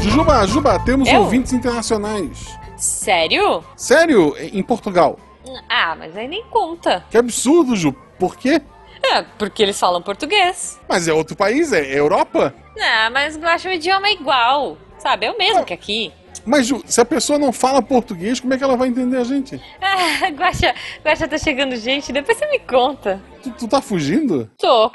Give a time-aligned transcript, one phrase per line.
[0.00, 1.20] Jujuba, Juba, temos Eu?
[1.20, 2.46] ouvintes internacionais.
[2.76, 3.62] Sério?
[3.76, 4.34] Sério?
[4.38, 5.18] Em Portugal.
[5.68, 7.04] Ah, mas aí nem conta.
[7.10, 7.92] Que absurdo, Ju.
[8.18, 8.60] Por quê?
[9.02, 10.78] É, porque eles falam português.
[10.88, 12.54] Mas é outro país, é Europa.
[12.80, 14.76] Ah, mas eu acho o idioma igual.
[14.98, 16.12] Sabe, é o mesmo que aqui.
[16.44, 19.24] Mas, Ju, se a pessoa não fala português, como é que ela vai entender a
[19.24, 19.60] gente?
[19.80, 23.20] Ah, Guaxa, Guaxa tá chegando gente, depois você me conta.
[23.42, 24.50] Tu, tu tá fugindo?
[24.58, 24.90] Tô.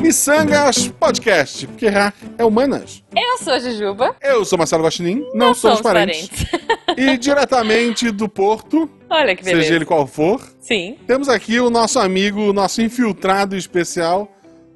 [0.00, 3.04] Missangas Podcast, porque é, é humanas.
[3.14, 4.16] Eu sou a Jujuba.
[4.22, 6.30] Eu sou Marcelo Guaxinim, não, somos parentes.
[6.96, 9.62] E diretamente do Porto, Olha que beleza.
[9.62, 10.96] seja ele qual for, Sim.
[11.06, 14.28] temos aqui o nosso amigo, o nosso infiltrado especial,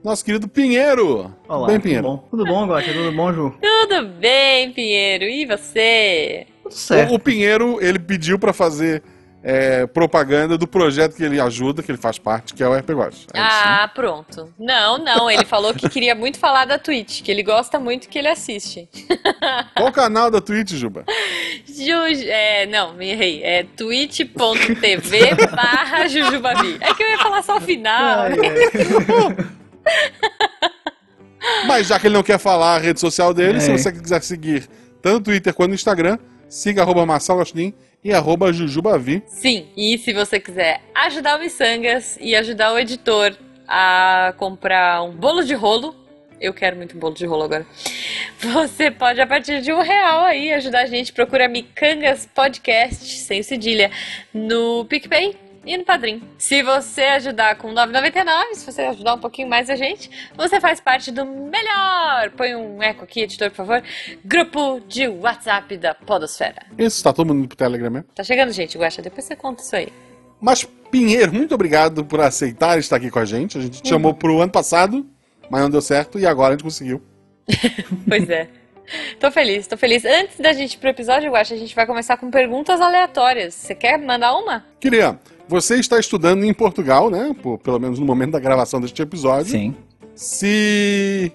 [0.05, 1.35] nosso querido Pinheiro.
[1.49, 2.03] Olá, Bem, tudo Pinheiro.
[2.07, 2.29] bom?
[2.31, 2.93] Tudo bom, Gosta?
[2.93, 3.55] Tudo bom, Ju?
[3.61, 5.25] Tudo bem, Pinheiro.
[5.25, 6.47] E você?
[6.63, 7.13] Tudo certo.
[7.13, 9.03] O, o Pinheiro, ele pediu pra fazer
[9.47, 12.91] é, propaganda do projeto que ele ajuda, que ele faz parte, que é o RP
[12.91, 13.27] Watch.
[13.35, 13.43] É isso, né?
[13.43, 14.55] ah, pronto.
[14.59, 15.31] Não, não.
[15.31, 18.89] Ele falou que queria muito falar da Twitch, que ele gosta muito que ele assiste.
[19.77, 21.05] Qual o canal da Twitch, Juba?
[21.67, 21.93] Ju,
[22.27, 23.43] é, não, me errei.
[23.43, 26.79] É twitch.tv barra Jujubavi.
[26.81, 28.21] É que eu ia falar só o final.
[28.23, 29.37] Ai, ai.
[31.67, 33.61] Mas já que ele não quer falar a rede social dele, É.
[33.61, 34.67] se você quiser seguir
[35.03, 36.17] tanto no Twitter quanto no Instagram,
[36.49, 37.43] siga arroba Marcelo
[38.05, 39.23] e arroba Jujubavi.
[39.27, 43.35] Sim, e se você quiser ajudar o Missangas e ajudar o editor
[43.67, 45.97] a comprar um bolo de rolo,
[46.39, 47.67] eu quero muito bolo de rolo agora.
[48.39, 51.13] Você pode, a partir de um real aí, ajudar a gente.
[51.13, 53.91] Procura Micangas Podcast, sem cedilha,
[54.35, 56.23] no PicPay e no Padrim.
[56.39, 60.81] Se você ajudar com 9,99, se você ajudar um pouquinho mais a gente, você faz
[60.81, 62.31] parte do melhor.
[62.37, 63.83] Põe um eco aqui, editor, por favor.
[64.25, 66.67] Grupo de WhatsApp da Podosfera.
[66.79, 68.09] Isso, tá todo mundo pro Telegram mesmo.
[68.15, 69.89] Tá chegando gente, Guaxa, depois você conta isso aí.
[70.41, 73.57] Mas, Pinheiro, muito obrigado por aceitar estar aqui com a gente.
[73.59, 75.07] A gente te chamou pro ano passado,
[75.51, 77.03] mas não deu certo, e agora a gente conseguiu.
[78.09, 78.49] Pois é.
[79.19, 80.05] Tô feliz, tô feliz.
[80.05, 83.55] Antes da gente ir pro episódio, eu acho, a gente vai começar com perguntas aleatórias.
[83.55, 84.65] Você quer mandar uma?
[84.79, 85.19] Queria,
[85.49, 87.35] você está estudando em Portugal, né?
[87.43, 89.51] Por- pelo menos no momento da gravação deste episódio.
[89.53, 89.75] Sim.
[90.15, 91.33] Se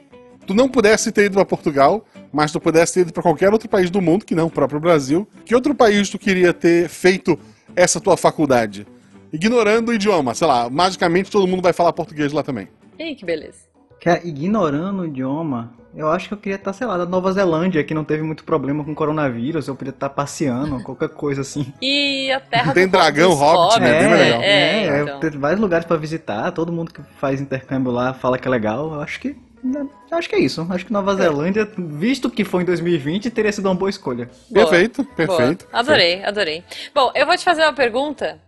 [0.48, 3.70] tu não pudesse ter ido para Portugal, mas tu pudesse ter ido para qualquer outro
[3.70, 7.38] país do mundo, que não o próprio Brasil, que outro país tu queria ter feito
[7.76, 8.88] essa tua faculdade?
[9.32, 12.68] Ignorando o idioma, sei lá, magicamente todo mundo vai falar português lá também.
[12.98, 13.69] Ih, que beleza.
[14.02, 17.84] Cara, ignorando o idioma, eu acho que eu queria estar, sei lá, da Nova Zelândia,
[17.84, 19.68] que não teve muito problema com coronavírus.
[19.68, 21.74] Eu podia estar passeando, qualquer coisa assim.
[21.82, 24.00] E a terra Tem do dragão, hobbit, né?
[24.00, 24.42] Bem mais legal.
[24.42, 25.20] É, é, então.
[25.20, 26.52] tem vários lugares pra visitar.
[26.52, 28.94] Todo mundo que faz intercâmbio lá fala que é legal.
[28.94, 29.36] Eu acho que.
[29.64, 30.66] eu Acho que é isso.
[30.70, 34.30] Acho que Nova Zelândia, visto que foi em 2020, teria sido uma boa escolha.
[34.50, 35.16] Boa, perfeito, boa.
[35.16, 35.68] perfeito.
[35.74, 36.64] Adorei, adorei.
[36.94, 38.40] Bom, eu vou te fazer uma pergunta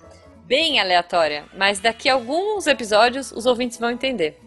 [0.45, 4.39] bem aleatória, mas daqui a alguns episódios os ouvintes vão entender.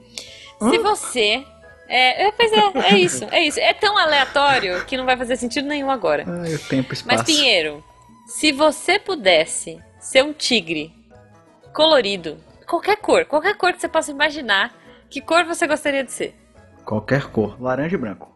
[0.60, 1.44] Se você.
[1.87, 3.60] É, é, pois é, é isso, é isso.
[3.60, 6.25] É tão aleatório que não vai fazer sentido nenhum agora.
[6.25, 7.19] O tempo espaço.
[7.19, 7.84] Mas, Pinheiro,
[8.26, 10.92] se você pudesse ser um tigre
[11.75, 14.72] colorido, qualquer cor, qualquer cor que você possa imaginar,
[15.10, 16.34] que cor você gostaria de ser?
[16.84, 17.60] Qualquer cor.
[17.60, 18.34] Laranja e branco.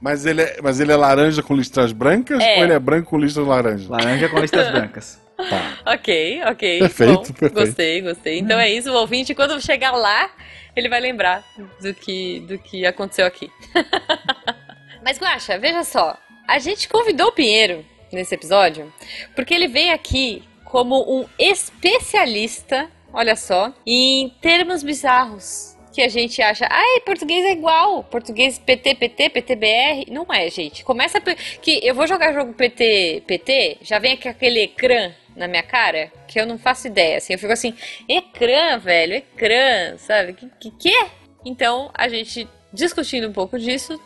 [0.00, 2.58] Mas ele, é, mas ele é laranja com listras brancas É.
[2.58, 3.88] ou ele é branco com listras laranjas?
[3.88, 5.18] Laranja com listas brancas.
[5.34, 5.94] Tá.
[5.94, 6.78] Ok, ok.
[6.78, 7.54] Perfeito, Bom, perfeito.
[7.54, 8.38] Gostei, gostei.
[8.38, 10.30] Então é isso, o ouvinte, quando chegar lá,
[10.76, 11.44] ele vai lembrar
[11.80, 13.50] do que, do que aconteceu aqui.
[15.02, 16.18] Mas, Guaxa, veja só.
[16.48, 18.92] A gente convidou o Pinheiro nesse episódio
[19.34, 25.74] porque ele veio aqui como um especialista, olha só, em termos bizarros.
[25.92, 30.10] Que a gente acha, ai, português é igual, português PT, PT, PTBR.
[30.10, 30.82] Não é, gente.
[30.82, 36.10] Começa que eu vou jogar jogo PT, PT, já vem aquele ecrã na minha cara,
[36.28, 37.18] que eu não faço ideia.
[37.18, 37.74] Assim, eu fico assim,
[38.08, 40.32] ecrã, velho, ecrã, sabe?
[40.34, 41.06] Que que, que é?
[41.44, 44.00] Então, a gente discutindo um pouco disso,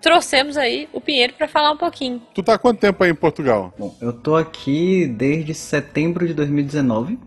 [0.00, 2.20] trouxemos aí o Pinheiro pra falar um pouquinho.
[2.34, 3.72] Tu tá há quanto tempo aí em Portugal?
[3.78, 7.18] Bom, eu tô aqui desde setembro de 2019.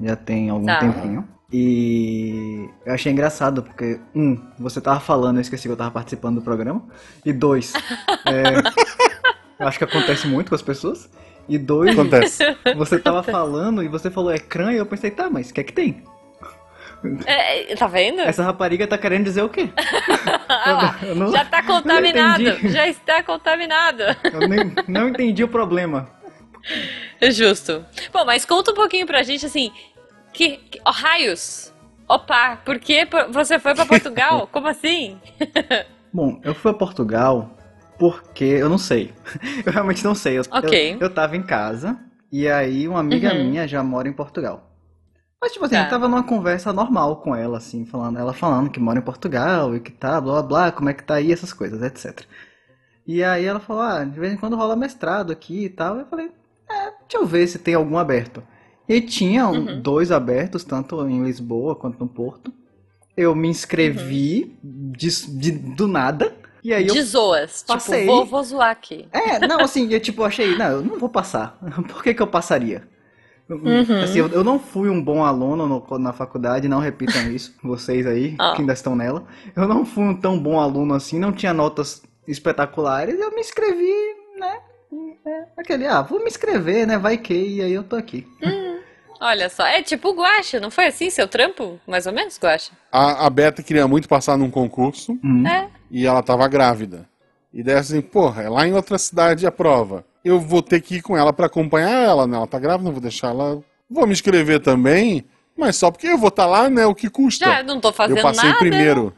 [0.00, 0.78] Já tem algum Tá.
[0.80, 1.26] tempinho.
[1.50, 6.36] E eu achei engraçado, porque, um, você tava falando, eu esqueci que eu tava participando
[6.36, 6.84] do programa.
[7.24, 7.72] E dois,
[8.26, 8.60] é,
[9.58, 11.08] eu acho que acontece muito com as pessoas.
[11.48, 12.42] E dois, Acontece.
[12.76, 15.64] você tava falando e você falou ecrã, e eu pensei, tá, mas o que é
[15.64, 16.02] que tem?
[17.24, 18.20] É, tá vendo?
[18.20, 19.68] Essa rapariga tá querendo dizer o quê?
[20.48, 24.02] Ah eu não- já tá contaminado, já está contaminado.
[24.32, 26.08] Eu nem, não entendi o problema.
[27.20, 27.84] É Justo.
[28.12, 29.70] Bom, mas conta um pouquinho pra gente, assim,
[30.32, 31.72] que, que ó, raios,
[32.08, 34.48] opa, por que você foi pra Portugal?
[34.52, 35.20] Como assim?
[36.12, 37.50] Bom, eu fui a Portugal
[37.98, 39.12] porque eu não sei.
[39.64, 40.38] Eu realmente não sei.
[40.38, 41.98] Eu, eu, eu tava em casa
[42.30, 43.44] e aí uma amiga Uhum.
[43.44, 44.70] minha já mora em Portugal.
[45.40, 45.84] Mas, tipo assim, Tá.
[45.84, 49.76] eu tava numa conversa normal com ela, assim, falando, ela falando que mora em Portugal
[49.76, 52.24] e que tá, blá blá blá, como é que tá aí, essas coisas, etc.
[53.06, 55.98] E aí ela falou, ah, de vez em quando rola mestrado aqui e tal.
[55.98, 56.30] Eu falei,
[56.68, 58.42] é, deixa eu ver se tem algum aberto.
[58.88, 59.80] E tinha um- Uhum.
[59.82, 62.52] dois abertos, tanto em Lisboa quanto no Porto.
[63.16, 65.08] Eu me inscrevi de,
[65.38, 66.34] de- do nada.
[66.64, 67.64] E aí eu De zoas.
[67.66, 68.00] passei.
[68.00, 69.08] Tipo, vou, vou zoar aqui.
[69.12, 71.58] é, não, assim, eu tipo, achei, não, eu não vou passar.
[71.88, 72.88] Por que que eu passaria?
[73.48, 74.02] Uhum.
[74.02, 78.04] Assim, eu, eu não fui um bom aluno no- na faculdade, não repitam isso, vocês
[78.06, 78.52] aí, Ah.
[78.54, 79.24] que ainda estão nela.
[79.54, 83.92] Eu não fui um tão bom aluno assim, não tinha notas espetaculares, eu me inscrevi,
[84.38, 84.58] né?
[85.24, 86.98] É, aquele, ah, vou me inscrever, né?
[86.98, 88.26] Vai que, e aí eu tô aqui.
[89.20, 91.80] Olha só, é tipo o Guaxa, não foi assim seu trampo?
[91.86, 92.72] Mais ou menos, Guaxa?
[92.92, 95.46] A, a Beta queria muito passar num concurso Hum.
[95.46, 95.68] É.
[95.90, 97.08] e ela tava grávida.
[97.52, 100.04] E daí assim, porra, é lá em outra cidade a prova.
[100.24, 102.36] Eu vou ter que ir com ela pra acompanhar ela, né?
[102.36, 103.62] Ela tá grávida, não vou deixar ela.
[103.88, 105.24] Vou me inscrever também,
[105.56, 106.84] mas só porque eu vou estar lá, né?
[106.84, 107.44] O que custa.
[107.46, 108.58] Já, não tô fazendo eu passei nada.
[108.58, 109.14] primeiro.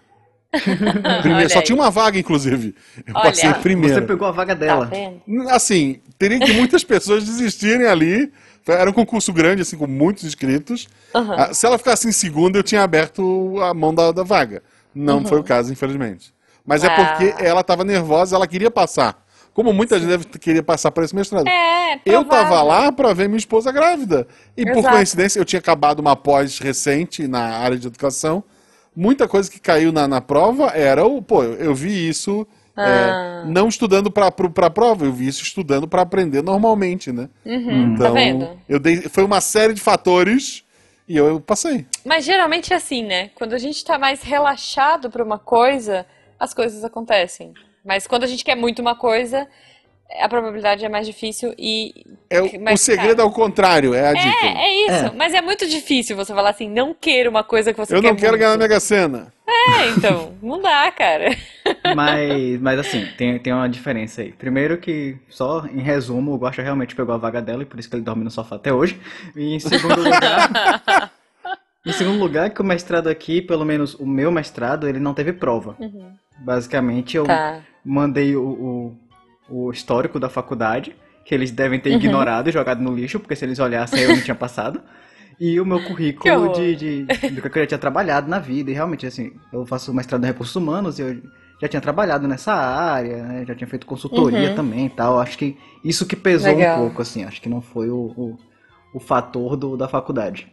[1.22, 1.64] primeiro só aí.
[1.64, 2.74] tinha uma vaga, inclusive.
[3.06, 3.24] Eu Olha.
[3.24, 3.94] passei Você primeiro.
[3.94, 4.86] Você pegou a vaga Tá dela.
[4.86, 5.48] vendo?
[5.50, 8.32] Assim, teria que muitas pessoas desistirem ali.
[8.66, 10.88] Era um concurso grande, assim, com muitos inscritos.
[11.14, 14.62] Ah, Se ela ficasse em segunda, eu tinha aberto a mão da, da vaga.
[14.94, 16.34] Não foi o caso, infelizmente.
[16.66, 17.14] Mas é Ah.
[17.14, 19.26] porque ela estava nervosa, ela queria passar.
[19.54, 21.48] Como muita gente deve querer passar para esse mestrado.
[21.48, 22.64] É, eu tava provável.
[22.66, 24.28] lá para ver minha esposa grávida.
[24.56, 24.94] E por Exato.
[24.94, 28.44] coincidência, eu tinha acabado uma pós recente na área de educação.
[28.94, 31.20] Muita coisa que caiu na, na prova era o.
[31.22, 32.46] Pô, eu vi isso.
[32.78, 33.44] É, Ah.
[33.46, 37.28] não estudando para a prova, eu vi isso estudando para aprender normalmente, né?
[37.44, 38.48] Uhum, Então, Tá vendo?
[38.68, 40.64] eu dei, foi uma série de fatores
[41.08, 41.86] e eu, eu passei.
[42.04, 43.30] Mas geralmente é assim, né?
[43.34, 46.06] Quando a gente tá mais relaxado pra uma coisa,
[46.38, 47.52] as coisas acontecem.
[47.84, 49.46] Mas quando a gente quer muito uma coisa,
[50.20, 52.04] a probabilidade é mais difícil e.
[52.30, 54.46] É, o- segredo cara, é o contrário, é a dica.
[54.46, 55.06] É, é isso.
[55.06, 55.12] É.
[55.16, 58.08] Mas é muito difícil você falar assim, não queira uma coisa que você eu quer
[58.08, 58.40] não quero muito.
[58.40, 59.32] ganhar na Mega Sena.
[59.46, 61.36] É, então, não dá, cara.
[61.94, 64.32] Mas, mas assim, tem, tem uma diferença aí.
[64.32, 67.88] Primeiro que, só em resumo, o Guaxa realmente pegou a vaga dela e por isso
[67.88, 69.00] que ele dorme no sofá até hoje.
[69.36, 71.10] E em segundo lugar,
[71.86, 75.32] em segundo lugar que o mestrado aqui, pelo menos o meu mestrado, ele não teve
[75.32, 75.76] prova.
[75.78, 76.12] Uhum.
[76.40, 77.60] Basicamente, eu Tá.
[77.84, 78.96] mandei o, o,
[79.48, 81.96] o histórico da faculdade, que eles devem ter Uhum.
[81.96, 84.80] ignorado e jogado no lixo, porque se eles olhassem eu não tinha passado.
[85.40, 88.70] E o meu currículo de, de, do que eu já tinha trabalhado na vida.
[88.70, 91.22] E realmente, assim, eu faço mestrado em recursos humanos e eu
[91.60, 93.44] já tinha trabalhado nessa área, né?
[93.46, 94.54] Já tinha feito consultoria Uhum.
[94.56, 95.20] também e tal.
[95.20, 96.78] Acho que isso que pesou Legal.
[96.78, 97.22] um pouco, assim.
[97.24, 98.38] Acho que não foi o, o,
[98.94, 100.48] o fator do, da faculdade.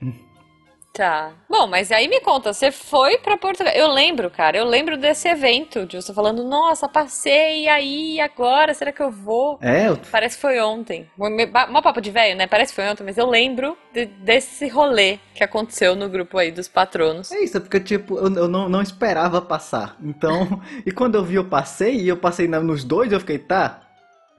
[0.95, 1.33] Tá.
[1.49, 3.73] Bom, mas aí me conta, você foi pra Portugal.
[3.73, 8.93] Eu lembro, cara, eu lembro desse evento, de você falando, nossa, passei, aí, agora, será
[8.93, 9.59] que eu vou?
[9.61, 11.05] É, eu Parece que foi ontem.
[11.17, 12.47] Mó papo de velho, né?
[12.47, 16.49] Parece que foi ontem, mas eu lembro de- desse rolê que aconteceu no grupo aí
[16.49, 17.29] dos patronos.
[17.29, 19.97] É isso, é porque, tipo, eu, eu não, não esperava passar.
[20.01, 23.81] Então, e quando eu vi, eu passei, e eu passei nos dois, eu fiquei, tá,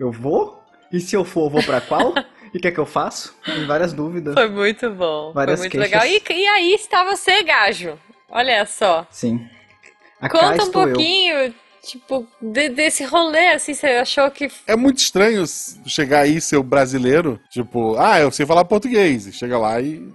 [0.01, 0.63] eu vou?
[0.91, 2.15] E se eu for, eu vou pra qual?
[2.57, 3.37] E o que é que eu faço?
[3.45, 4.33] Tem várias dúvidas.
[4.33, 5.31] Foi muito bom.
[5.35, 5.91] Várias foi muito queixas.
[6.03, 6.07] legal.
[6.07, 7.99] E, e aí estava você, Gajo.
[8.31, 9.07] Olha só.
[9.11, 9.47] Sim.
[10.19, 10.95] A cá Conta um estou eu.
[10.95, 14.51] pouquinho, tipo, de- desse rolê, assim, você achou que.
[14.67, 15.45] É muito estranho
[15.87, 19.27] chegar aí, ser o brasileiro, tipo, ah, eu sei falar português.
[19.27, 20.11] E chega lá e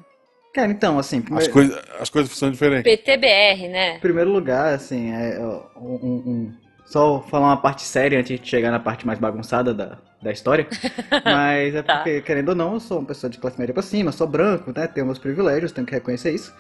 [0.52, 2.84] Cara, então, assim, as, primeiro, coisa, as coisas são diferentes.
[2.92, 3.96] PTBR, né?
[3.98, 6.54] em primeiro lugar, assim, é um, um- um-
[6.88, 10.68] só falar uma parte séria antes de chegar na parte mais bagunçada da, da história.
[11.26, 11.96] Mas é Tá.
[11.98, 14.72] porque, querendo ou não, eu sou uma pessoa de classe média pra cima, sou branco,
[14.76, 14.88] né?
[14.88, 16.54] Tenho meus privilégios, tenho que reconhecer isso.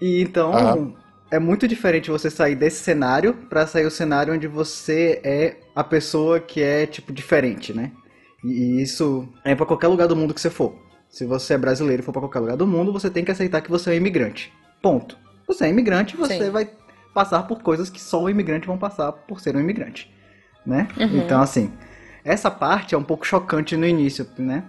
[0.00, 0.94] E então, Aham.
[1.30, 5.82] é muito diferente você sair desse cenário pra sair o cenário onde você é a
[5.84, 7.90] pessoa que é, tipo, diferente, né?
[8.44, 10.74] E, isso é pra qualquer lugar do mundo que você for.
[11.08, 13.60] Se você é brasileiro e for pra qualquer lugar do mundo, você tem que aceitar
[13.62, 14.52] que você é um imigrante.
[14.82, 15.18] Ponto.
[15.46, 16.50] Você é imigrante, você Sim.
[16.50, 16.68] vai
[17.14, 20.12] passar por coisas que só o imigrante vão passar por ser um imigrante,
[20.64, 20.86] né?
[20.96, 21.18] Uhum.
[21.18, 21.72] Então, assim,
[22.32, 24.64] essa parte é um pouco chocante no início, né?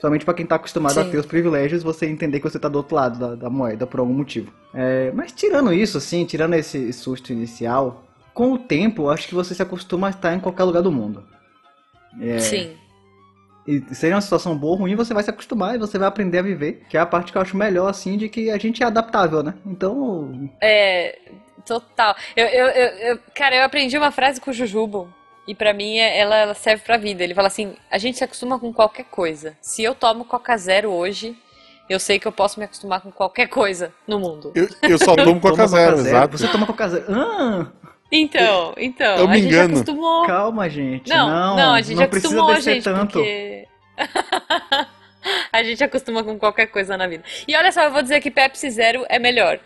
[0.00, 1.10] Somente pra quem tá acostumado a Sim.
[1.10, 4.00] ter os privilégios, você entender que você tá do outro lado da, da moeda por
[4.00, 4.50] algum motivo.
[4.72, 9.54] É, mas tirando isso, assim, tirando esse susto inicial, com o tempo, acho que você
[9.54, 11.22] se acostuma a estar em qualquer lugar do mundo.
[12.20, 12.72] É, Sim.
[13.66, 16.38] e seja uma situação boa ou ruim, você vai se acostumar e você vai aprender
[16.38, 16.82] a viver.
[16.88, 19.42] Que é a parte que eu acho melhor, assim, de que a gente é adaptável,
[19.42, 19.52] né?
[19.66, 21.18] Então, É,
[21.66, 22.16] total.
[22.34, 25.12] Eu, eu, eu, eu- cara, eu aprendi uma frase com o Jujubo.
[25.46, 27.22] E pra mim, é- ela, ela serve pra vida.
[27.24, 29.56] Ele fala assim: a gente se acostuma com qualquer coisa.
[29.60, 31.36] Se eu tomo Coca Zero hoje,
[31.88, 34.52] eu sei que eu posso me acostumar com qualquer coisa no mundo.
[34.54, 36.38] Eu, eu só tomo Coca Zero, exato.
[36.38, 37.04] Você toma Coca Zero.
[37.08, 37.66] Ah,
[38.12, 39.74] Então, então, Eu a me gente engano.
[39.74, 40.26] acostumou.
[40.26, 41.08] calma, gente.
[41.08, 43.12] Não, Não, não, a gente não precisa acostumou, descer gente, tanto.
[43.12, 43.66] porque.
[43.96, 44.86] a
[45.52, 47.22] A gente acostuma com qualquer coisa na vida.
[47.46, 49.58] E olha só, eu vou dizer que Pepsi Zero é melhor.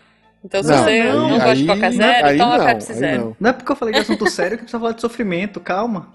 [0.45, 2.93] Então, se Não, você não, não, gosta de aí- Coca Zero, aí toma não, Pepsi
[2.93, 3.17] Zero.
[3.25, 3.37] não.
[3.39, 6.11] Não é porque eu falei de assunto sério que precisa falar de sofrimento, calma.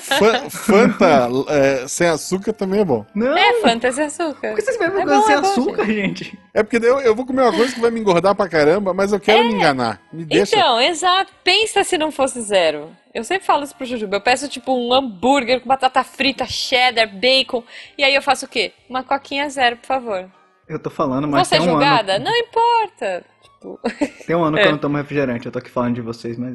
[0.00, 3.04] Fa- Fanta é, sem açúcar também é bom.
[3.14, 4.48] Não, É, Fantasy açúcar.
[4.48, 6.38] por que vocês bebem É coisa bom, sem é bom, açúcar, gente?
[6.54, 9.12] É porque eu, eu vou comer uma coisa que vai me engordar pra caramba, mas
[9.12, 10.00] eu quero me enganar.
[10.10, 10.56] Me deixa.
[10.56, 11.30] Então, exato.
[11.44, 12.90] Pensa se não fosse zero.
[13.12, 14.16] Eu sempre falo isso pro Jujuba.
[14.16, 17.62] Eu peço, tipo, um hambúrguer com batata frita, cheddar, bacon.
[17.98, 18.72] E aí eu faço o quê?
[18.88, 20.24] Uma coquinha zero, por favor.
[20.66, 22.14] Eu tô falando, Vou mas ser tem um julgada?
[22.14, 22.24] ano.
[22.24, 23.24] Não importa.
[23.62, 23.80] Tipo,
[24.26, 24.66] Tem um ano que É.
[24.66, 25.46] eu não tomo refrigerante.
[25.46, 26.54] Eu tô aqui falando de vocês, mas.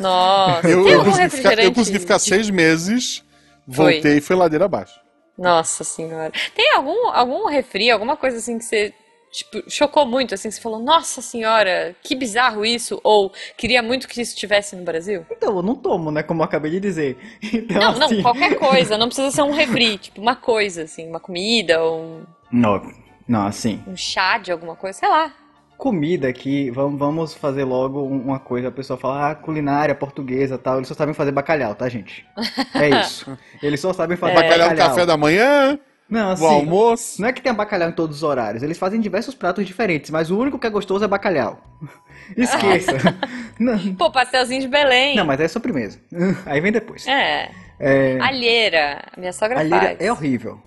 [0.00, 0.68] nossa.
[0.68, 3.24] Eu, Tem eu algum consegui ficar, eu consegui ficar de- seis meses,
[3.70, 3.92] Foi.
[3.94, 4.94] voltei e foi ladeira abaixo.
[5.38, 6.32] Nossa senhora.
[6.54, 8.92] Tem algum, algum refri, alguma coisa assim que você,
[9.32, 14.06] tipo, chocou muito, assim, que você falou, nossa senhora, que bizarro isso, ou queria muito
[14.06, 15.24] que isso tivesse no Brasil?
[15.30, 16.22] Então, eu não tomo, né?
[16.22, 17.16] Como eu acabei de dizer.
[17.54, 18.20] Então, Não, não, assim.
[18.22, 22.22] qualquer coisa, não precisa ser um refri, tipo, uma coisa, assim, uma comida, ou um,
[22.52, 22.82] Não,
[23.26, 23.82] não, assim.
[23.86, 25.32] um chá de alguma coisa, sei lá.
[25.80, 28.68] Comida aqui, vamos, vamos fazer logo um- uma coisa.
[28.68, 30.76] A pessoa fala, ah, culinária portuguesa e tal.
[30.76, 32.26] Eles só sabem fazer bacalhau, tá, gente?
[32.74, 33.36] É isso.
[33.62, 34.88] Eles só sabem fazer Bacalhau no bacalhau.
[34.90, 36.44] café da manhã, Não, assim.
[36.44, 37.22] almoço.
[37.22, 40.30] Não é que tenha bacalhau em todos os horários, eles fazem diversos pratos diferentes, mas
[40.30, 41.58] o único que é gostoso é bacalhau.
[42.36, 42.92] Esqueça.
[43.58, 45.16] não, Pô, pastelzinho de Belém.
[45.16, 45.98] não, mas é sobremesa.
[46.44, 47.06] Aí vem depois.
[47.08, 47.50] É.
[47.82, 49.02] É, Alheira.
[49.16, 50.00] Minha sogra alheira faz.
[50.00, 50.60] é horrível.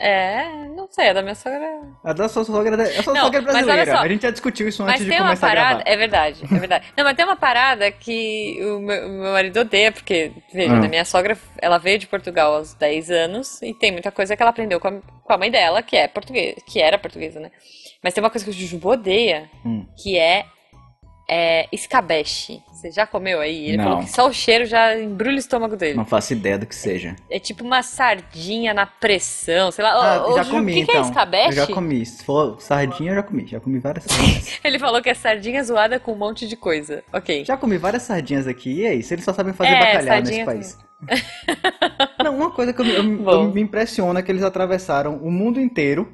[0.00, 0.44] É,
[0.76, 1.80] não sei, a da minha sogra.
[2.04, 3.92] A da sua sogra, a sua Não, sogra é mas olha brasileira.
[3.92, 3.98] só.
[3.98, 6.44] A gente já discutiu isso Mas antes de tem uma começar a parada, é verdade,
[6.44, 6.86] é verdade.
[6.96, 10.80] Não, mas tem uma parada que o meu, meu marido odeia, porque, veja, Ah.
[10.80, 14.42] né, minha sogra, ela veio de Portugal aos 10 anos e tem muita coisa que
[14.42, 17.50] ela aprendeu com a, com a mãe dela, que é português, que era portuguesa, né?
[18.02, 19.84] Mas tem uma coisa que o Jujubo odeia, Hum.
[20.00, 20.44] que é,
[21.30, 22.62] é escabeche.
[22.72, 23.66] Você já comeu aí?
[23.68, 23.84] Ele Não.
[23.84, 25.96] falou que só o cheiro já embrulha o estômago dele.
[25.96, 27.16] Não faço ideia do que seja.
[27.28, 29.90] É tipo uma sardinha na pressão, sei lá.
[29.92, 31.08] Ah, Ô, já Jujubo, comi o que, que é então.
[31.08, 31.48] escabeche?
[31.48, 32.06] Eu já comi.
[32.06, 33.46] Se for sardinha, eu já comi.
[33.46, 34.58] Já comi várias sardinhas.
[34.64, 37.02] Ele falou que é sardinha zoada com um monte de coisa.
[37.12, 37.44] Ok.
[37.44, 38.70] já comi várias sardinhas aqui.
[38.80, 39.12] E é isso.
[39.12, 40.78] Eles só sabem fazer É, bacalhau nesse país.
[42.24, 42.92] Não, uma coisa que eu, me-
[43.24, 46.12] eu eu me impressiona é que eles atravessaram o mundo inteiro,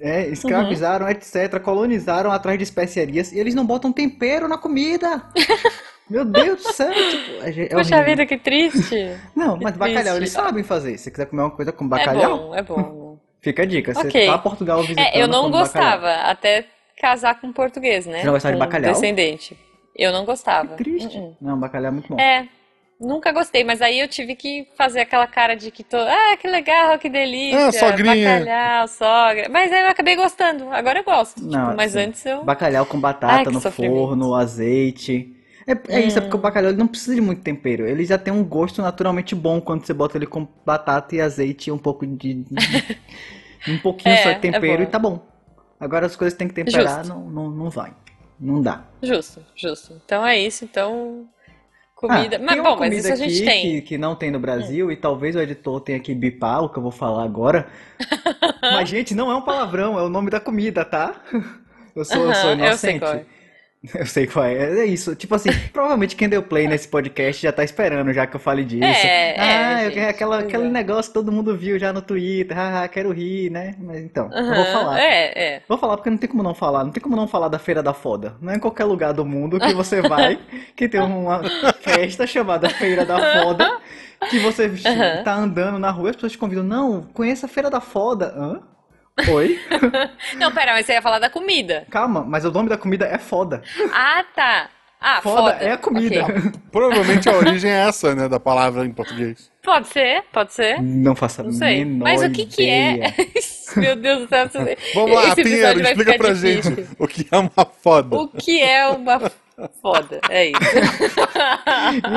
[0.00, 5.22] é, escravizaram, etc., colonizaram atrás de especiarias e eles não botam tempero na comida.
[6.10, 8.04] Meu Deus do céu, tipo, é, é Poxa horrível.
[8.04, 9.16] vida, que triste.
[9.34, 10.16] Não, mas que bacalhau triste.
[10.18, 10.98] eles sabem fazer.
[10.98, 13.18] Se você quiser comer uma coisa com É bacalhau, bom, é bom.
[13.40, 13.94] fica a dica.
[13.94, 14.26] Você Ok.
[14.26, 15.90] tá a Portugal visitando, É, eu não come bacalhau.
[16.00, 16.66] gostava até
[17.00, 18.20] casar com um português, né?
[18.20, 18.92] Você não gostava de Com um bacalhau?
[18.92, 19.56] descendente.
[19.96, 20.76] Eu não gostava.
[20.76, 21.16] Que triste.
[21.16, 21.36] Uh-uh.
[21.40, 22.20] Não, bacalhau é muito bom.
[22.20, 22.46] É,
[23.02, 26.48] nunca gostei, mas aí eu tive que fazer aquela cara de que tô, ah, que
[26.48, 28.04] legal, que delícia, Ah, sogrinha.
[28.04, 29.48] bacalhau, sogra.
[29.50, 30.70] Mas aí eu acabei gostando.
[30.72, 31.40] Agora eu gosto.
[31.40, 35.36] Não, tipo, mas assim, antes eu Bacalhau com Ai, batata que no forno, azeite.
[35.66, 36.42] É, é isso, é porque o Hum.
[36.42, 37.86] bacalhau ele não precisa de muito tempero.
[37.86, 41.70] Ele já tem um gosto naturalmente bom quando você bota ele com batata e azeite
[41.70, 42.44] e um pouco de.
[43.66, 44.82] um pouquinho É, só é de tempero bom.
[44.82, 45.26] e tá bom.
[45.78, 47.08] Agora as coisas tem que temperar, Justo.
[47.08, 47.92] não, não, não vai.
[48.38, 48.84] Não dá.
[49.02, 50.00] Justo, justo.
[50.04, 51.28] Então é isso, então
[52.08, 52.36] comida.
[52.36, 53.62] Ah, mas bom, mas comida isso a gente tem.
[53.62, 56.78] Que, que não tem no Brasil e talvez o editor tenha que bipar o que
[56.78, 57.68] eu vou falar agora.
[58.62, 61.20] Mas, gente, não é um palavrão, é o nome da comida, tá?
[61.94, 63.04] Eu sou, eu sou Aham, eu sei inocente.
[63.04, 63.26] é.
[63.94, 64.80] Eu sei qual é.
[64.80, 65.14] É isso.
[65.16, 68.64] Tipo assim, provavelmente quem deu play nesse podcast já tá esperando já que eu fale
[68.64, 68.84] disso.
[68.84, 70.70] É, é, ah, eu gente, aquela, pois aquele é.
[70.70, 72.56] negócio que todo mundo viu já no Twitter.
[72.56, 73.74] Ah, quero rir, né?
[73.80, 75.00] Mas então, eu vou falar.
[75.00, 75.62] É, é.
[75.68, 76.84] Vou falar porque não tem como não falar.
[76.84, 78.36] Não tem como não falar da Feira da Foda.
[78.40, 80.38] Não é em qualquer lugar do mundo que você vai
[80.76, 81.42] que tem uma
[81.80, 83.80] festa chamada Feira da Foda.
[84.30, 85.24] Que você Aham.
[85.24, 86.62] tá andando na rua e as pessoas te convidam.
[86.62, 88.32] Não, conheça a Feira da Foda.
[88.36, 88.60] Hã?
[89.30, 89.60] Oi?
[90.36, 91.86] Não, pera, mas você ia falar da comida.
[91.90, 93.62] Calma, mas o nome da comida é foda.
[93.92, 94.68] Ah, tá.
[95.04, 95.64] Ah, Foda, foda.
[95.64, 96.22] é a comida.
[96.22, 96.52] Ok.
[96.70, 99.50] Provavelmente a origem é essa, né, da palavra em português.
[99.60, 100.80] Pode ser, pode ser.
[100.80, 101.84] Não faço a Não sei.
[101.84, 102.94] menor Mas o que que é?
[102.94, 103.14] ideia.
[103.76, 104.48] Meu Deus do céu.
[104.94, 106.76] Vamos lá, Pinheiro, explica pra difícil.
[106.76, 108.16] gente o que é uma foda.
[108.16, 109.20] O que é uma
[109.82, 110.20] foda?
[110.30, 110.60] É isso.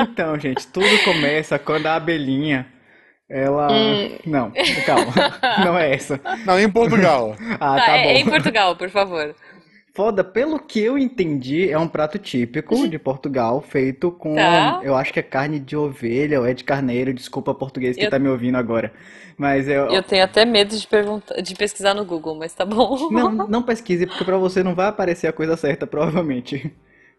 [0.02, 2.66] Então, gente, tudo começa quando a abelhinha,
[3.28, 3.68] ela...
[3.72, 4.18] Hum.
[4.26, 4.52] Não,
[4.84, 5.12] calma,
[5.64, 6.20] não é essa.
[6.44, 7.36] Não, em Portugal.
[7.60, 8.30] Ah, Tá, tá é, é em bom.
[8.30, 9.34] Portugal, por favor.
[9.94, 14.80] Foda, pelo que eu entendi, é um prato típico de Portugal, feito com, Tá.
[14.84, 18.10] eu acho que é carne de ovelha ou é de carneiro, desculpa português que Eu-
[18.10, 18.92] tá me ouvindo agora.
[19.38, 19.86] Mas eu...
[19.86, 23.10] Eu tenho até medo de perguntar, de pesquisar no Google, mas tá bom.
[23.10, 26.70] Não, não pesquise, porque pra você não vai aparecer a coisa certa, provavelmente.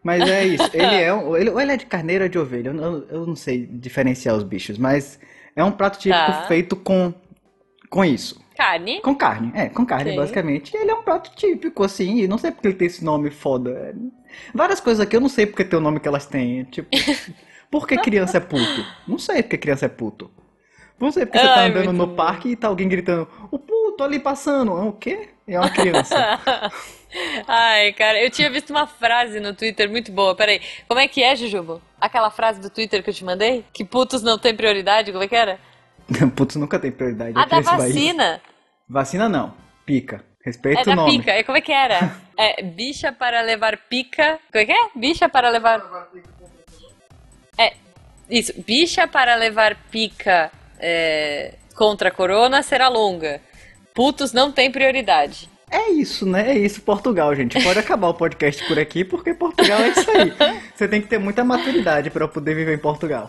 [0.02, 0.70] Mas é isso.
[0.72, 2.68] Ele é um, ele, ou ele é de carneiro ou de ovelha.
[2.70, 5.18] Eu, eu- eu não sei diferenciar os bichos, mas
[5.60, 6.42] é um prato típico Tá.
[6.46, 7.12] feito com,
[7.90, 8.40] com isso.
[8.56, 9.00] Carne?
[9.02, 9.52] Com carne.
[9.54, 10.16] É, com carne, Ok.
[10.16, 10.74] basicamente.
[10.74, 12.18] E ele é um prato típico, assim.
[12.18, 13.70] E não sei porque ele tem esse nome foda.
[13.70, 13.94] É,
[14.54, 16.64] Várias coisas aqui eu não sei porque tem o nome que elas têm.
[16.64, 16.88] Tipo,
[17.70, 18.84] por que criança é puto?
[19.06, 20.30] Não sei porque criança é puto.
[21.00, 22.14] Não sei porque você tá Ai, andando no bom.
[22.16, 23.58] parque e tá alguém gritando: O
[23.98, 24.70] tô ali passando.
[24.78, 25.28] É o quê?
[25.46, 26.16] É uma criança.
[27.46, 30.34] Ai, cara, eu tinha visto uma frase no Twitter muito boa.
[30.34, 31.82] Peraí, como é que é, Jujubo?
[32.00, 33.64] Aquela frase do Twitter que eu te mandei?
[33.72, 35.58] Que putos não tem prioridade, como é que era?
[36.36, 37.32] Putz, nunca tem prioridade.
[37.36, 38.40] A da vacina.
[38.88, 39.54] Vacina não.
[39.84, 40.24] Pica.
[40.44, 41.18] Respeita É o da nome.
[41.18, 41.32] pica.
[41.32, 42.16] É, como é que era?
[42.40, 44.38] É bicha para levar pica.
[44.52, 44.90] Como é que é?
[44.94, 45.84] Bicha para levar.
[47.58, 47.74] É,
[48.30, 48.52] isso.
[48.64, 53.40] Bicha para levar pica é, contra a corona será longa.
[53.98, 55.48] Putos não tem prioridade.
[55.68, 56.52] É isso, né?
[56.52, 57.60] É isso, Portugal, gente.
[57.60, 60.32] Pode acabar o podcast por aqui, porque Portugal é isso aí.
[60.72, 63.28] Você tem que ter muita maturidade pra poder viver em Portugal.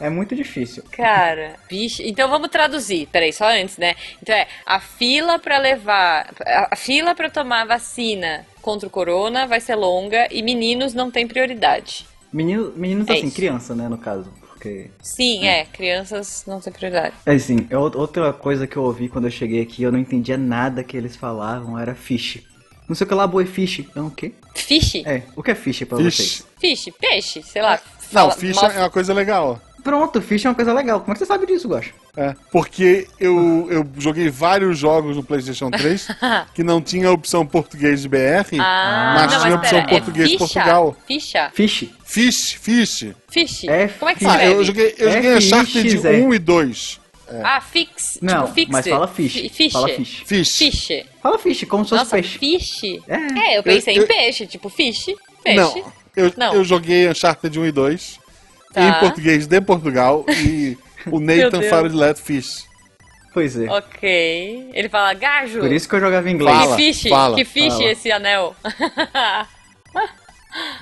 [0.00, 0.82] É muito difícil.
[0.90, 2.00] Cara, bicho.
[2.02, 3.06] Então vamos traduzir.
[3.12, 3.94] Peraí, só antes, né?
[4.22, 6.30] Então é a fila pra levar.
[6.70, 11.28] A fila pra tomar vacina contra o corona vai ser longa e meninos não têm
[11.28, 12.06] prioridade.
[12.32, 13.36] Menino, meninos É assim, isso.
[13.36, 14.32] criança, né, no caso.
[14.66, 14.90] Porque.
[15.02, 15.64] Sim, é.
[15.64, 17.14] Crianças não têm prioridade.
[17.24, 19.98] É assim, é ou- outra coisa que eu ouvi quando eu cheguei aqui, eu não
[19.98, 22.42] entendia nada que eles falavam, era fish.
[22.88, 23.84] Não sei o que lá, boi fish.
[23.94, 24.32] É o quê?
[24.54, 24.96] Fish?
[25.04, 26.14] É, o que é fish pra Fish.
[26.16, 26.46] vocês?
[26.60, 27.80] Fish, peixe, sei lá.
[28.12, 29.60] Não, Fala- mal- é uma coisa legal.
[29.86, 30.98] Pronto, fish é uma coisa legal.
[31.00, 31.94] Como é que você sabe disso, Gosto?
[32.16, 36.08] É, porque eu, eu joguei vários jogos no PlayStation 3
[36.54, 39.78] que não tinha a opção português de BR, Ah, mas não, tinha a mas opção
[39.78, 40.38] pera, é português ficha?
[40.38, 40.96] Portugal.
[41.06, 41.50] Ficha?
[41.54, 41.84] Fish.
[42.04, 43.06] Fish, fish.
[43.28, 43.64] Fish?
[43.68, 44.40] É Como é que se fish.
[44.40, 46.08] Ah, eu joguei, eu É joguei Uncharted FIXE.
[46.08, 47.00] 1 e 2.
[47.44, 48.18] Ah, fix.
[48.22, 49.32] Não, tipo mas fala fish.
[49.32, 49.72] Fi- Fish.
[49.72, 50.22] Fala fish.
[50.26, 50.58] Fish.
[50.58, 50.88] Fish.
[51.22, 52.38] Fala fish, como se fosse Nossa, peixe.
[52.38, 52.82] fish.
[53.08, 53.16] É.
[53.54, 55.06] É, eu pensei Eu- em peixe, tipo fish,
[55.44, 55.56] peixe.
[55.56, 56.54] Não, eu, Não.
[56.54, 58.18] eu joguei Uncharted 1 e 2
[58.76, 58.88] Tá.
[58.88, 60.76] em português de Portugal e
[61.10, 62.66] o Nathan fala de Let Fish.
[63.32, 63.70] Pois é.
[63.70, 64.70] Ok.
[64.74, 65.60] Ele fala gajo.
[65.60, 66.56] Por isso que eu jogava em inglês.
[66.56, 66.76] Fala.
[66.76, 67.84] que fish, fala, que fish fala.
[67.84, 68.56] esse anel.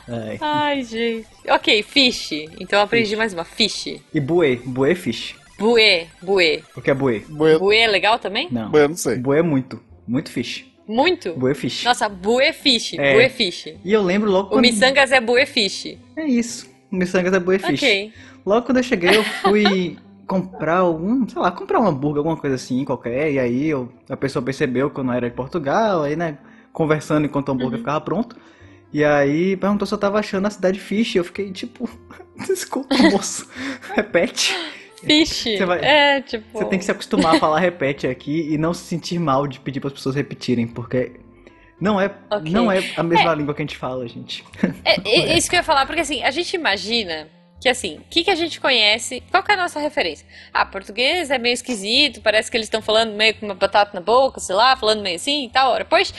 [0.08, 0.38] É.
[0.40, 1.26] Ai, gente.
[1.48, 2.32] Ok, fish.
[2.60, 3.44] Então eu aprendi mais uma.
[3.44, 4.00] Fish.
[4.12, 4.56] E buê.
[4.64, 5.36] Buê é fish.
[5.56, 6.62] Buê, buê.
[6.76, 7.20] O que é buê?
[7.28, 8.48] Boa, Buê é legal também?
[8.50, 8.72] Não.
[8.72, 9.16] eu não sei.
[9.16, 9.80] Buê é muito.
[10.06, 10.64] Muito fish.
[10.86, 11.32] Muito?
[11.34, 11.84] Buê é fish.
[11.84, 12.94] Nossa, buê fish.
[12.94, 13.14] É.
[13.14, 13.68] Buê fish.
[13.84, 14.62] E eu lembro logo O quando...
[14.62, 15.96] miçangas é buê fish.
[16.16, 16.73] É isso.
[16.90, 17.82] Miçangas é buê fish.
[17.82, 18.12] Ok.
[18.46, 22.56] Logo quando eu cheguei, eu fui comprar algum, sei lá, comprar um hambúrguer, alguma coisa
[22.56, 23.32] assim, qualquer.
[23.32, 26.38] E aí eu, a pessoa percebeu que eu não era de Portugal, aí, né,
[26.72, 27.56] conversando enquanto o Uhum.
[27.58, 28.36] hambúrguer ficava pronto.
[28.92, 31.16] E aí perguntou se eu tava achando a cidade fish.
[31.16, 31.88] Eu fiquei tipo,
[32.46, 33.48] desculpa, moço,
[33.94, 34.54] repete.
[35.02, 35.42] Fish.
[35.44, 36.46] Você vai- É, tipo.
[36.58, 39.60] Você tem que se acostumar a falar repete aqui e não se sentir mal de
[39.60, 41.12] pedir para as pessoas repetirem, porque
[41.80, 42.50] não é, Ok.
[42.52, 44.44] não é a mesma língua que a gente fala, gente.
[44.84, 45.00] É,
[45.32, 47.28] é isso que eu ia falar, porque assim, a gente imagina
[47.60, 50.26] que assim, o que, que a gente conhece, qual que é a nossa referência?
[50.52, 54.00] Ah, português é meio esquisito, parece que eles estão falando meio com uma batata na
[54.00, 56.12] boca, sei lá, falando meio assim e tal, ora, pois.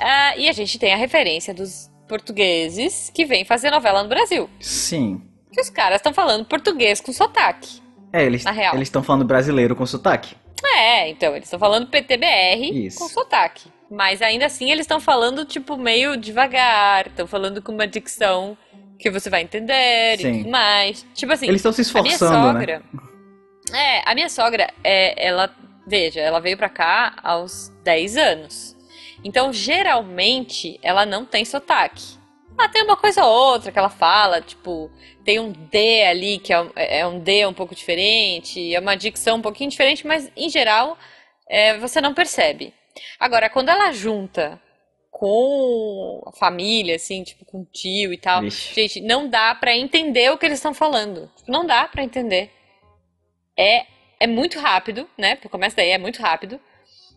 [0.00, 4.48] Ah, e a gente tem a referência dos portugueses que vêm fazer novela no Brasil.
[4.60, 5.20] Sim.
[5.52, 7.80] Que os caras estão falando português com sotaque.
[8.12, 8.44] É, eles
[8.82, 10.34] estão falando brasileiro com sotaque.
[10.64, 12.98] É, então, eles estão falando PTBR Isso.
[12.98, 13.70] com sotaque.
[13.90, 18.56] Mas ainda assim eles estão falando, tipo, meio devagar, estão falando com uma dicção
[18.98, 20.28] que você vai entender Sim.
[20.28, 21.06] e tudo mais.
[21.14, 22.60] Tipo assim, Eles estão se a minha esforçando, né?
[22.60, 22.82] sogra.
[23.72, 25.54] É, a minha sogra, é, ela.
[25.88, 28.76] Veja, ela veio pra cá aos 10 anos.
[29.22, 32.16] Então, geralmente, ela não tem sotaque.
[32.58, 34.90] Ela tem uma coisa ou outra que ela fala, tipo,
[35.24, 38.96] tem um D ali, que é um, é um D um pouco diferente, é uma
[38.96, 40.96] dicção um pouquinho diferente, mas em geral
[41.48, 42.72] é, você não percebe.
[43.18, 44.60] Agora, quando ela junta
[45.10, 48.74] com a família, assim, tipo, com o tio e tal, Vixe.
[48.74, 51.30] gente, não dá pra entender o que eles estão falando.
[51.48, 52.50] Não dá pra entender.
[53.56, 53.86] É,
[54.20, 55.36] é muito rápido, né?
[55.36, 56.60] Começa daí, é muito rápido.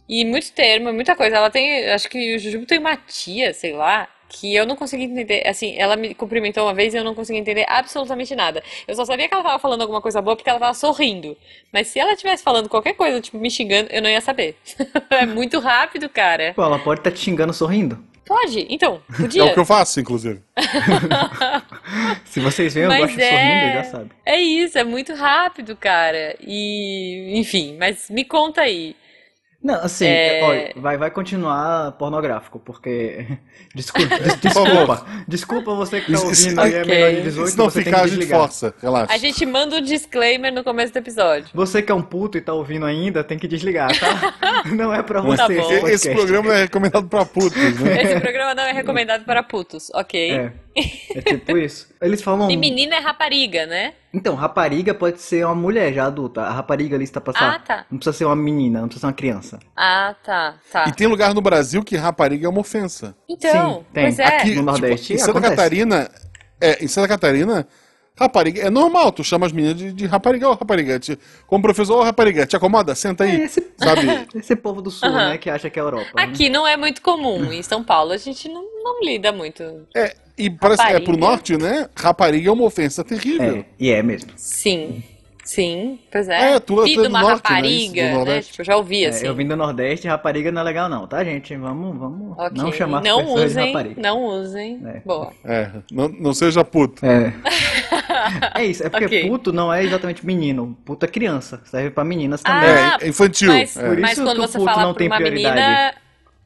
[0.07, 1.35] E muito termo, muita coisa.
[1.35, 5.03] Ela tem, acho que o Jujubo tem uma tia, sei lá, que eu não consegui
[5.05, 5.45] entender.
[5.47, 8.63] Assim, ela me cumprimentou uma vez e eu não consegui entender absolutamente nada.
[8.87, 11.35] Eu só sabia que ela tava falando alguma coisa boa porque ela tava sorrindo.
[11.73, 14.55] Mas se ela estivesse falando qualquer coisa, tipo, me xingando, eu não ia saber.
[15.09, 16.53] é muito rápido, cara.
[16.55, 18.07] Pô, ela pode estar te xingando sorrindo.
[18.25, 19.45] Pode, então, É podia.
[19.45, 20.39] o que eu faço, inclusive.
[22.25, 24.11] Se vocês veem, eu Mas gosto de é- sorrindo, já sabe.
[24.25, 26.35] É isso, é muito rápido, cara.
[26.39, 28.95] E, enfim, mas me conta aí.
[29.61, 30.41] Não, assim, É.
[30.41, 33.25] olha, vai, vai continuar pornográfico, porque.
[33.75, 35.05] Desculpa, desculpa.
[35.27, 36.95] Desculpa você que tá ouvindo aí é ok.
[36.95, 38.39] menor de 18, Se não você tem ficar, que a gente desligar.
[38.39, 38.73] força.
[38.81, 39.13] Relaxa.
[39.13, 41.49] A gente manda um disclaimer no começo do episódio.
[41.53, 44.63] Você que é um puto e tá ouvindo ainda, tem que desligar, tá?
[44.73, 48.01] Não é pra você Tá esse Esse programa é recomendado pra putos, né?
[48.03, 50.31] Esse programa não é recomendado para putos, ok?
[50.31, 50.53] É,
[51.15, 51.87] é tipo isso.
[52.01, 52.49] Eles falam.
[52.49, 53.93] E menina é rapariga, né?
[54.13, 56.41] Então, rapariga pode ser uma mulher já adulta.
[56.41, 57.51] A rapariga ali está passando.
[57.53, 57.85] Ah, tá.
[57.91, 59.59] Não precisa ser uma menina, não precisa ser uma criança.
[59.75, 60.85] Ah, tá, tá.
[60.87, 63.15] E tem lugar no Brasil que rapariga é uma ofensa.
[63.29, 64.03] Então, Sim, tem.
[64.05, 64.25] pois é.
[64.37, 65.55] Aqui- No Nordeste tipo, em Santa acontece.
[65.55, 66.09] Catarina,
[66.59, 67.67] é, em Santa Catarina,
[68.19, 71.17] Rapariga, é normal, tu chama as meninas de, de rapariga ou raparigante.
[71.47, 73.41] Como professor, ô rapariga, te acomoda, senta aí.
[73.41, 74.27] É esse, Sabe?
[74.35, 75.29] esse povo do sul, Aham.
[75.29, 76.09] né, que acha que é Europa.
[76.15, 76.23] né?
[76.23, 77.51] Aqui não é muito comum.
[77.53, 79.63] Em São Paulo a gente não, não lida muito.
[79.95, 81.87] É, e parece que é pro norte, né?
[81.95, 83.59] Rapariga é uma ofensa terrível.
[83.59, 84.31] É, e é mesmo.
[84.35, 85.01] Sim.
[85.45, 86.51] Sim, pois é.
[86.55, 87.55] É, tu- tu é do de uma norte, né?
[87.55, 88.13] rapariga, Isso, né?
[88.13, 88.51] Nordeste.
[88.51, 89.25] Tipo, eu já ouvi É, assim.
[89.25, 91.55] eu vim do Nordeste, rapariga não é legal não, tá, gente?
[91.55, 92.51] Vamos, vamos Ok.
[92.55, 94.01] não chamar não pessoas de usem, rapariga.
[94.01, 94.81] não usem.
[94.85, 94.99] É.
[95.03, 95.31] Boa.
[95.43, 97.03] É, não, não seja puto.
[97.03, 97.33] É.
[98.55, 99.27] É isso, é porque Ok.
[99.29, 102.69] puto não é exatamente menino, puto é criança, serve pra meninas também.
[102.69, 103.49] Ah, é, infantil.
[103.53, 103.87] Mas, é.
[103.87, 105.55] Por mas isso quando que o você puto fala não pra tem uma prioridade.
[105.55, 105.93] menina.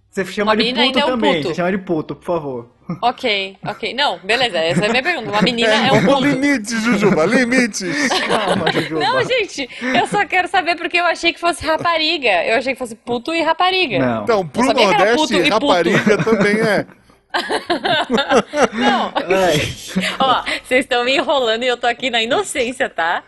[0.09, 1.47] Você chama Uma de menina puto ainda é um também, puto.
[1.47, 2.69] você chama de puto, por favor.
[3.01, 3.93] Ok, ok.
[3.95, 5.29] Não, beleza, essa é a minha pergunta.
[5.31, 6.21] Uma menina é um É, puto.
[6.25, 8.09] limites, Jujuba, limites.
[8.27, 8.99] Calma, Jujuba.
[8.99, 12.45] Não, gente, eu só quero saber porque eu achei que fosse rapariga.
[12.45, 13.97] Eu achei que fosse puto e rapariga.
[13.97, 14.23] Não.
[14.23, 16.85] Então, pro Nordeste, e rapariga também é.
[18.73, 19.59] Não, Ai,
[20.19, 23.23] ó, vocês estão me enrolando e eu tô aqui na inocência, tá?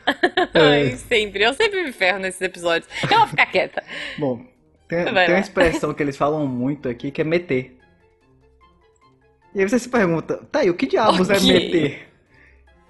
[0.53, 0.59] É.
[0.59, 1.43] Ai, sempre.
[1.43, 2.89] Eu sempre me ferro nesses episódios.
[3.09, 3.83] Eu vou ficar quieta.
[4.17, 4.41] bom,
[4.87, 7.77] tem, tem uma expressão que eles falam muito aqui que é meter.
[9.53, 11.47] E aí você se pergunta, tá aí, o que diabos é Ok.
[11.53, 12.07] meter?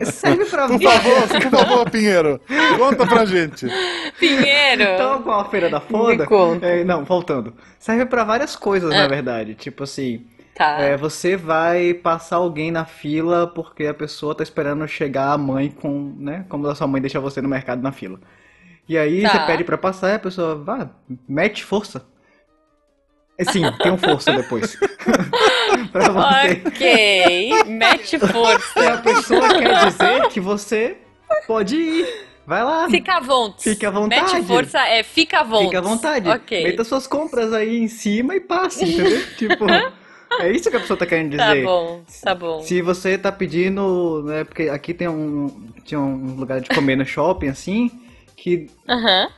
[0.02, 2.42] Serve pra Por favor, por favor, Pinheiro,
[2.78, 3.66] conta pra gente.
[4.20, 4.84] Pinheiro.
[4.84, 6.24] Então, com a feira da foda.
[6.24, 6.66] Me conta.
[6.68, 7.56] é, não, voltando.
[7.80, 8.98] Serve pra várias coisas, Ah.
[9.04, 9.56] na verdade.
[9.56, 10.80] Tipo assim, Tá.
[10.80, 15.70] é, você vai passar alguém na fila porque a pessoa tá esperando chegar a mãe
[15.70, 16.46] com, né?
[16.48, 18.20] Como a sua mãe deixa você no mercado na fila.
[18.88, 19.30] E aí Tá.
[19.32, 20.90] você pede pra passar e a pessoa, vá,
[21.28, 22.06] mete força.
[23.38, 24.78] É, Sim, tem um força depois.
[25.92, 26.62] pra você.
[26.66, 27.64] Ok.
[27.66, 28.94] Mete força.
[28.94, 30.98] a pessoa quer dizer que você
[31.46, 32.26] pode ir.
[32.48, 32.88] Vai lá.
[32.90, 33.64] Fica à vontade.
[33.64, 34.34] Fica à vontade.
[34.36, 35.66] Mete força é fica à vontade.
[35.66, 36.30] Fica à vontade.
[36.30, 36.64] Ok.
[36.64, 39.26] Meta suas compras aí em cima e passe, entendeu?
[39.36, 39.66] tipo,
[40.42, 41.64] é isso que a pessoa tá querendo dizer.
[41.64, 42.62] Tá bom, tá bom.
[42.62, 47.06] Se você tá pedindo, né, porque aqui tem um, tinha um lugar de comer no
[47.06, 47.92] shopping, assim,
[48.36, 49.30] que Aham.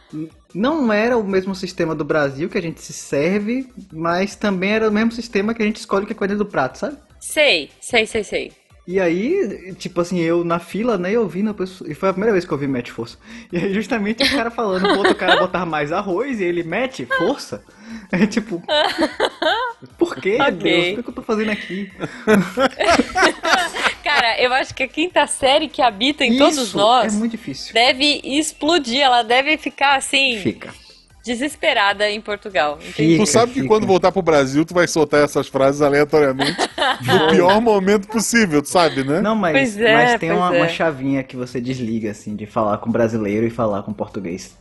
[0.53, 4.89] não era o mesmo sistema do Brasil que a gente se serve, mas também era
[4.89, 6.97] o mesmo sistema que a gente escolhe o que é coisa do prato, sabe?
[7.19, 8.51] Sei, sei, sei, sei.
[8.88, 11.91] E aí, tipo assim, eu na fila, né, eu vi na pessoa.
[11.91, 13.17] E foi a primeira vez que eu vi mete força.
[13.52, 17.06] E aí, justamente o cara falando pro outro cara botar mais arroz e ele mete
[17.06, 17.62] força.
[18.12, 18.63] É tipo.
[19.97, 20.52] Por quê, Ok.
[20.54, 21.00] Deus?
[21.00, 21.91] O que, eu tô fazendo aqui?
[24.04, 27.32] Cara, eu acho que a quinta série que habita em todos Isso nós É muito
[27.32, 27.73] difícil.
[27.73, 30.73] deve explodir, ela deve ficar assim, Fica.
[31.28, 32.80] Desesperada em Portugal.
[32.82, 33.13] Entendi.
[33.13, 33.68] Fica, Tu sabe que fica.
[33.68, 36.58] quando voltar pro Brasil, tu vai soltar essas frases aleatoriamente
[37.06, 39.22] no pior momento possível, tu sabe, né?
[39.22, 40.60] Não, mas, Pois é, mas tem pois uma, é.
[40.62, 44.58] uma chavinha que você desliga, assim, de falar com brasileiro e falar com português.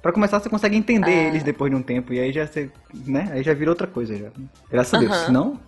[0.00, 1.28] Pra começar, você consegue entender Ah.
[1.28, 2.70] eles depois de um tempo, e aí já você,
[3.06, 3.28] né?
[3.32, 4.28] Aí já vira outra coisa, já.
[4.70, 5.16] Graças a Deus.
[5.26, 5.58] Senão,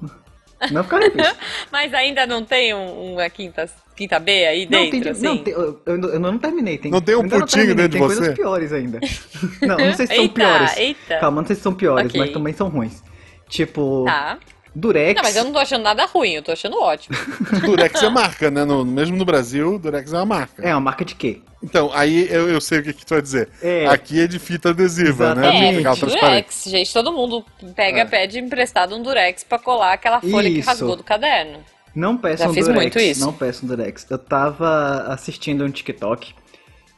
[0.73, 1.37] não ficaria difícil.
[1.71, 5.23] Mas ainda não tem um- uma quinta, quinta B aí Não, dentro, tem, assim?
[5.23, 6.79] não, tem- eu, eu, eu não terminei.
[6.79, 8.17] Tem, Não tem um putinho dentro de tem você?
[8.17, 8.99] coisas piores ainda.
[9.63, 10.77] Não, não sei se são Eita, piores.
[10.77, 11.19] eita.
[11.19, 12.21] Calma, não sei se são piores, Ok.
[12.21, 13.03] mas também são ruins.
[13.49, 14.39] Tipo, Tá.
[14.77, 15.15] Durex.
[15.15, 17.17] Não, mas eu não tô achando nada ruim, eu tô achando ótimo.
[17.65, 18.65] Durex é marca, né?
[18.65, 20.63] No- mesmo no Brasil, Durex é uma marca.
[20.63, 21.41] É uma marca de quê?
[21.63, 23.49] Então, aí eu, eu sei o que, que tu vai dizer.
[23.63, 23.87] É.
[23.87, 25.43] Aqui é de fita adesiva, né?
[25.47, 25.65] Exatamente.
[25.67, 26.29] É, De legal transparente.
[26.29, 27.45] Durex, gente, todo mundo
[27.77, 28.05] pega, É.
[28.05, 30.69] pede emprestado um Durex pra colar aquela folha que Isso.
[30.69, 31.61] rasgou do caderno.
[31.95, 32.83] Não peçam Já fiz Durex.
[32.83, 33.21] muito isso.
[33.25, 34.07] Não peçam Durex.
[34.11, 36.35] Eu tava assistindo um TikTok.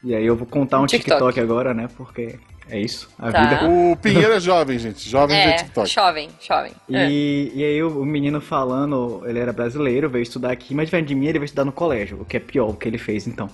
[0.04, 1.18] E aí eu vou contar um, Um TikTok.
[1.18, 1.40] TikTok.
[1.40, 1.88] agora, né?
[1.96, 3.08] Porque é isso.
[3.18, 3.42] A Tá.
[3.44, 3.68] vida.
[3.68, 5.08] O Pinheiro é jovem, gente.
[5.08, 5.88] Jovem de É, TikTok.
[5.88, 6.72] jovem, jovem.
[6.90, 7.08] É.
[7.10, 11.08] E, e aí o, o menino falando, ele era brasileiro, veio estudar aqui, mas diferente
[11.08, 13.26] de mim, ele veio estudar no colégio, o que é pior o que ele fez
[13.26, 13.48] então.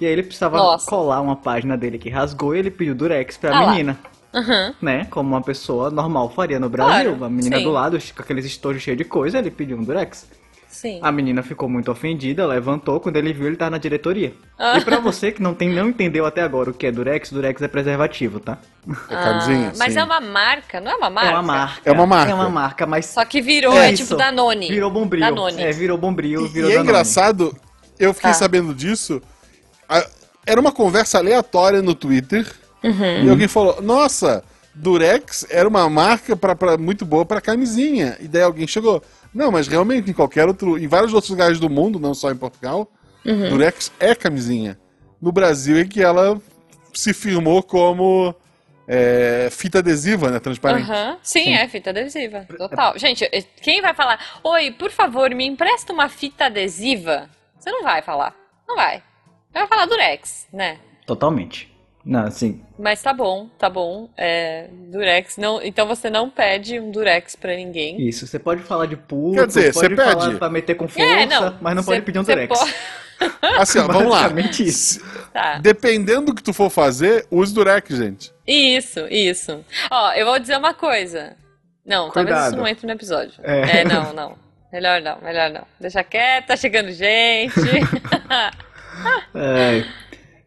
[0.00, 0.88] E aí ele precisava Nossa.
[0.88, 3.70] colar uma página dele que rasgou e ele pediu Durex pra Ah lá.
[3.72, 3.98] menina.
[4.32, 4.74] Uhum.
[4.80, 5.06] Né?
[5.10, 7.10] Como uma pessoa normal faria no Brasil.
[7.16, 7.64] Claro, a menina sim.
[7.64, 10.26] do lado, com aqueles estojos cheios de coisa, ele pediu um Durex.
[10.70, 11.00] Sim.
[11.02, 14.32] A menina ficou muito ofendida, levantou, quando ele viu, ele tava na diretoria.
[14.56, 14.78] Ah.
[14.78, 17.60] E pra você que não, tem, não entendeu até agora o que é Durex, Durex
[17.60, 18.56] é preservativo, tá?
[19.10, 19.98] É camisinha, Ah, mas sim.
[19.98, 21.28] é uma marca, não é uma marca?
[21.28, 21.80] É uma marca.
[21.84, 22.30] É uma marca.
[22.30, 23.06] É uma marca, mas...
[23.06, 24.68] Só que virou, É é, tipo Danone.
[24.68, 25.24] Virou bombril.
[25.24, 25.60] Danone.
[25.60, 26.88] É, virou bombril, E, virou e é Danone.
[26.90, 27.56] engraçado,
[27.98, 28.34] eu fiquei Tá.
[28.34, 29.20] sabendo disso.
[29.88, 30.06] a-
[30.46, 32.46] era uma conversa aleatória no Twitter.
[32.82, 33.24] Uhum.
[33.24, 34.42] E alguém falou: Nossa,
[34.74, 38.16] Durex era uma marca pra, pra- muito boa pra camisinha.
[38.20, 39.02] E daí alguém chegou:
[39.34, 40.78] Não, mas realmente em qualquer outro.
[40.78, 42.90] Em vários outros lugares do mundo, não só em Portugal,
[43.24, 43.50] Uhum.
[43.50, 44.78] Durex é camisinha.
[45.20, 46.40] No Brasil é que ela
[46.94, 48.34] se firmou como
[48.88, 50.40] é, fita adesiva, né?
[50.40, 50.90] Transparente.
[50.90, 51.18] Aham.
[51.22, 51.54] Sim, Sim.
[51.54, 52.46] é fita adesiva.
[52.56, 52.98] Total.
[52.98, 57.28] Gente, eh, quem vai falar, oi, por favor, me empresta uma fita adesiva?
[57.58, 58.34] Você não vai falar.
[58.66, 59.02] Não vai.
[59.52, 60.78] Vai falar Durex, né?
[61.06, 61.69] Totalmente.
[62.04, 64.08] Não, assim, Mas tá bom, tá bom.
[64.16, 65.36] É, Durex.
[65.36, 68.00] Não, então você não pede um Durex pra ninguém.
[68.08, 68.26] isso.
[68.26, 70.38] Você pode falar de Quer dizer, pode você falar pede.
[70.38, 71.58] pra meter com força, É, não.
[71.60, 72.58] mas não cê- pode pedir um Durex.
[72.58, 72.68] po-
[73.58, 74.22] Assim, ó, vamos lá.
[74.22, 75.00] Basicamente isso.
[75.30, 75.58] Tá.
[75.58, 78.32] Dependendo do que tu for fazer, use Durex, gente.
[78.46, 79.62] Isso, isso.
[79.90, 81.36] Ó, eu vou dizer uma coisa.
[81.84, 82.52] Não, talvez Cuidado.
[82.52, 83.34] isso não entre no episódio.
[83.42, 83.80] É.
[83.80, 84.38] É, não, não.
[84.72, 85.66] Melhor não, melhor não.
[85.78, 87.52] Deixa quieto, tá chegando gente.
[89.34, 89.84] É,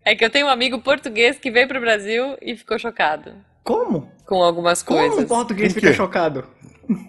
[0.06, 4.10] é que eu tenho um amigo português que veio pro Brasil e ficou chocado Como?
[4.26, 5.26] com algumas Como o coisas.
[5.28, 6.48] português fica chocado?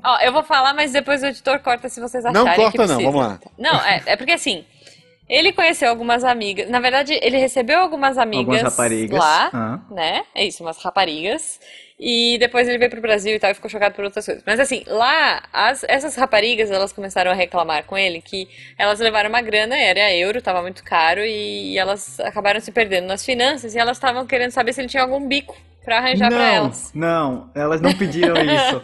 [0.04, 2.86] Ó, eu vou falar, mas depois o editor corta se vocês acharem Não corta que
[2.88, 3.40] não, vamos lá.
[3.58, 4.64] Não, é, é porque assim,
[5.28, 6.70] ele conheceu algumas amigas.
[6.70, 9.18] Na verdade, ele recebeu algumas amigas Algumas raparigas.
[9.18, 9.80] lá, Ah.
[9.90, 10.24] né?
[10.34, 11.58] É isso, umas raparigas.
[11.98, 14.42] E depois ele veio pro Brasil e tal e ficou chocado por outras coisas.
[14.44, 19.28] Mas assim, lá, as- essas raparigas, elas começaram a reclamar com ele que elas levaram
[19.30, 23.78] uma grana, era euro, tava muito caro, e, elas acabaram se perdendo nas finanças e
[23.78, 26.90] elas estavam querendo saber se ele tinha algum bico pra arranjar pra Não, elas.
[26.94, 28.82] não, elas não pediram isso.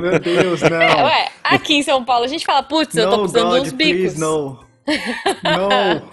[0.00, 0.70] Meu Deus, não.
[1.06, 4.00] ué, aqui em São Paulo a gente fala, putz, eu tô precisando God, uns bicos.
[4.14, 4.64] please, no.
[5.42, 6.12] No.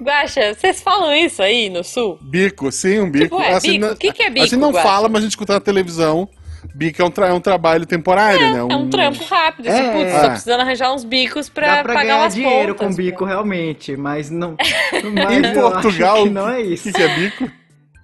[0.00, 2.18] Guaxa, vocês falam isso aí no sul?
[2.20, 3.36] Bico, sim, um bico.
[3.36, 3.78] Tipo, é, bico?
[3.86, 4.86] não- O que que é bico, Assim não Guaxa?
[4.88, 6.28] fala, mas a gente escuta na televisão.
[6.74, 8.58] Bico é um, tra- é um trabalho temporário, né?
[8.58, 9.68] É um trampo rápido.
[9.68, 10.20] Assim, É, putz, é.
[10.22, 12.96] tô precisando arranjar uns bicos pra, Dá pra pagar ganhar umas dinheiro contas.
[12.96, 14.56] com bico, realmente, mas não.
[14.92, 16.82] Em Mas eu Portugal, não é o isso.
[16.84, 17.50] que, que é bico?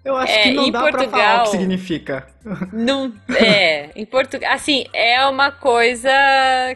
[0.04, 2.26] Eu acho É, que não em dá pra falar o Portugal- que significa.
[2.72, 6.10] Não, é, em Portugal, assim, é uma coisa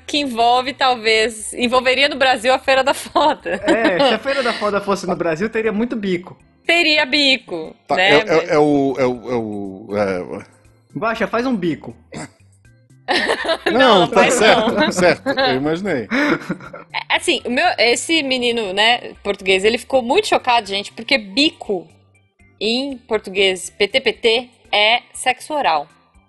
[0.06, 3.60] que envolve, talvez, envolveria no Brasil a Feira da Foda.
[3.64, 6.38] É, se a Feira da Foda fosse no Brasil, teria muito bico.
[6.64, 8.10] Teria bico, Tá, né?
[8.10, 8.94] é, é- Mas- é o.
[8.98, 10.44] É o, é o é-
[10.96, 11.96] Guaxa, faz um bico.
[13.72, 15.28] Não, Não, tá certo, certo.
[15.28, 16.08] Eu imaginei.
[17.08, 21.86] Assim, o meu, esse menino, né, português, ele ficou muito chocado, gente, porque bico
[22.60, 25.88] em português, PTPT, é sexo oral.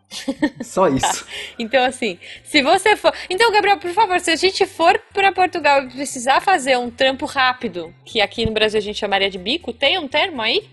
[0.63, 1.25] Só isso.
[1.59, 3.11] Então, assim, se você for.
[3.29, 7.25] Então, Gabriel, por favor, se a gente for pra Portugal e precisar fazer um trampo
[7.25, 10.69] rápido, que aqui no Brasil a gente chamaria de bico, tem um termo aí?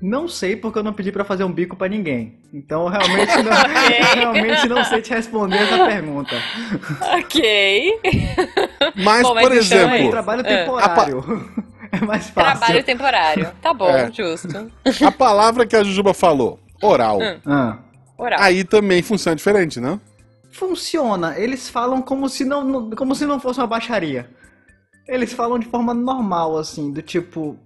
[0.00, 2.38] Não sei porque eu não pedi pra fazer um bico pra ninguém.
[2.54, 3.52] Então eu realmente não,
[4.14, 6.36] realmente não sei te responder essa pergunta.
[7.18, 8.00] Ok.
[8.96, 10.10] Mas, Bom, mas por então é exemplo, isso.
[10.10, 10.56] Trabalho É.
[10.58, 11.64] temporário.
[12.00, 12.58] É mais fácil.
[12.58, 13.52] Trabalho temporário.
[13.60, 14.10] Tá bom, É.
[14.12, 14.70] justo.
[15.06, 17.40] a palavra que a Jujuba falou, oral, Hum.
[17.46, 17.78] Ah.
[18.18, 18.38] Oral.
[18.40, 20.00] aí também funciona diferente, não?
[20.52, 21.38] Funciona.
[21.38, 24.28] Eles falam como se não, não- como se não fosse uma baixaria.
[25.08, 27.56] Eles falam de forma normal, assim, do tipo.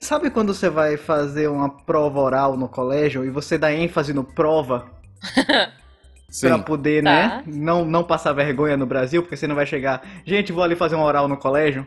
[0.00, 4.24] Sabe quando você vai fazer uma prova oral no colégio e você dá ênfase no
[4.24, 4.86] prova
[6.30, 6.48] Sim.
[6.48, 7.10] pra poder, Tá.
[7.10, 10.02] né, não, não passar vergonha no Brasil, porque você não vai chegar.
[10.24, 11.86] Gente, vou ali fazer um oral no colégio.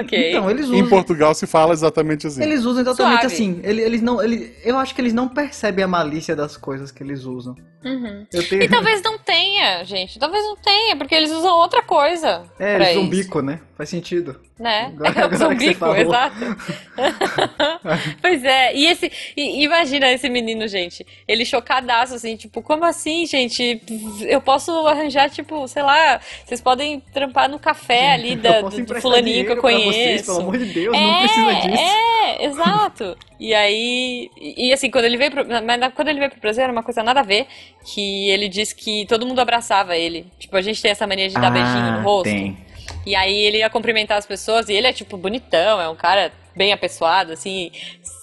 [0.00, 0.30] ok.
[0.30, 0.88] Então, eles Em usam.
[0.88, 2.42] Portugal se fala exatamente assim.
[2.42, 3.34] Eles usam exatamente Suave.
[3.34, 3.60] assim.
[3.62, 7.02] Eles, eles não, eles, eu acho que eles não percebem a malícia das coisas que
[7.02, 7.54] eles usam.
[7.84, 8.26] Uhum.
[8.32, 8.62] Eu tenho.
[8.64, 10.18] E talvez não tenha, gente.
[10.18, 12.42] Talvez não tenha, porque eles usam outra coisa.
[12.58, 13.60] É, eles usam isso, bico, né?
[13.76, 14.40] Faz sentido.
[14.58, 14.92] Né?
[14.98, 16.34] Agora- usam bico, exato.
[18.20, 19.10] pois é, e esse.
[19.36, 21.06] e- imagina esse menino, gente.
[21.26, 23.80] Ele chocadaço, assim, tipo, como assim, gente?
[24.22, 29.44] Eu posso arranjar, tipo, sei lá, vocês podem trampar no café ali da, do, fulaninho
[29.46, 29.87] que eu conheço.
[29.92, 31.82] Vocês, pelo amor de Deus, não precisa disso.
[31.82, 33.16] É, exato.
[33.38, 36.62] E aí, e, e assim, quando ele veio pro, mas quando ele veio pro Brasil
[36.62, 37.46] era uma coisa nada a ver,
[37.84, 40.26] que ele disse que todo mundo abraçava ele.
[40.38, 42.28] Tipo, a gente tem essa mania de dar beijinho no rosto.
[42.28, 42.67] Ah, Tem.
[43.08, 46.30] E aí ele ia cumprimentar as pessoas e ele é tipo bonitão, é um cara
[46.54, 47.70] bem apessoado, assim,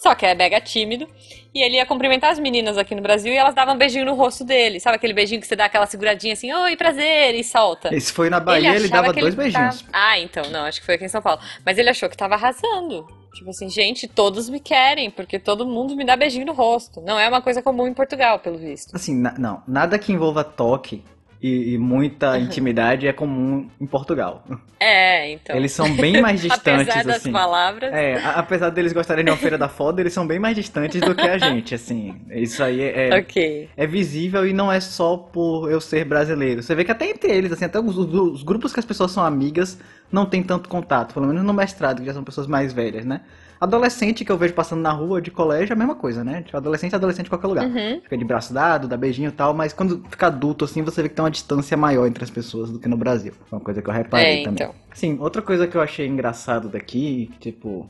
[0.03, 1.07] só que é mega tímido.
[1.53, 4.13] E ele ia cumprimentar as meninas aqui no Brasil e elas davam um beijinho no
[4.13, 4.77] rosto dele.
[4.79, 7.95] Sabe aquele beijinho que você dá aquela seguradinha assim, oi, prazer, e solta.
[7.95, 9.81] Esse foi na Bahia, ele, achava dava dois ele beijinhos.
[9.81, 11.39] tava- Ah, então, não, acho que foi aqui em São Paulo.
[11.65, 13.07] Mas ele achou que tava arrasando.
[13.33, 17.01] Tipo assim, gente, todos me querem, porque todo mundo me dá beijinho no rosto.
[17.01, 18.93] Não é uma coisa comum em Portugal, pelo visto.
[18.95, 21.03] Assim, na- não, nada que envolva toque
[21.47, 24.43] e, e muita intimidade é comum em Portugal.
[24.79, 25.55] É, então.
[25.55, 27.31] Eles são bem mais distantes, Apesar das assim.
[27.31, 27.93] palavras.
[27.93, 30.99] É, a- apesar deles gostarem de uma feira da foda, eles são bem mais distantes
[31.01, 32.19] do que a gente, assim.
[32.31, 33.69] Isso aí é, é, Ok.
[33.77, 36.63] é visível e não é só por eu ser brasileiro.
[36.63, 39.23] Você vê que até entre eles, assim, até os, os grupos que as pessoas são
[39.23, 39.79] amigas
[40.11, 43.21] não tem tanto contato, pelo menos no mestrado, que já são pessoas mais velhas, né?
[43.59, 46.41] Adolescente que eu vejo passando na rua de colégio é a mesma coisa, né?
[46.43, 47.65] Tipo, adolescente é adolescente em qualquer lugar.
[47.65, 48.01] Uhum.
[48.01, 51.09] Fica de braço dado, dá beijinho e tal, mas quando fica adulto, assim, você vê
[51.09, 53.33] que tem uma distância maior entre as pessoas do que no Brasil.
[53.51, 54.63] Uma coisa que eu reparei É, também.
[54.63, 54.75] então.
[54.93, 57.89] Sim, outra coisa que eu achei engraçado daqui, tipo,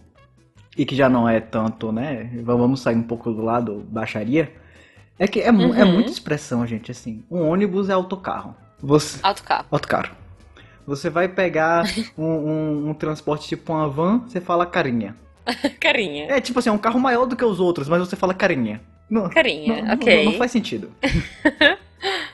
[0.77, 2.29] e que já não é tanto, né?
[2.43, 4.53] Vamos sair um pouco do lado baixaria,
[5.17, 5.91] é que é, é Uhum.
[5.93, 7.23] muita expressão, gente, assim.
[7.31, 8.55] Um ônibus é autocarro.
[8.81, 9.19] Você.
[9.23, 9.65] Autocarro.
[9.71, 10.15] Autocarro.
[10.85, 11.83] Você vai pegar
[12.17, 15.15] um, um- um transporte tipo uma van, você fala carinha.
[15.79, 16.25] Carinha.
[16.29, 18.81] É tipo assim, é um carro maior do que os outros, mas você fala carinha.
[19.09, 20.25] Não, Carinha, não- não- ok.
[20.25, 20.91] não faz sentido.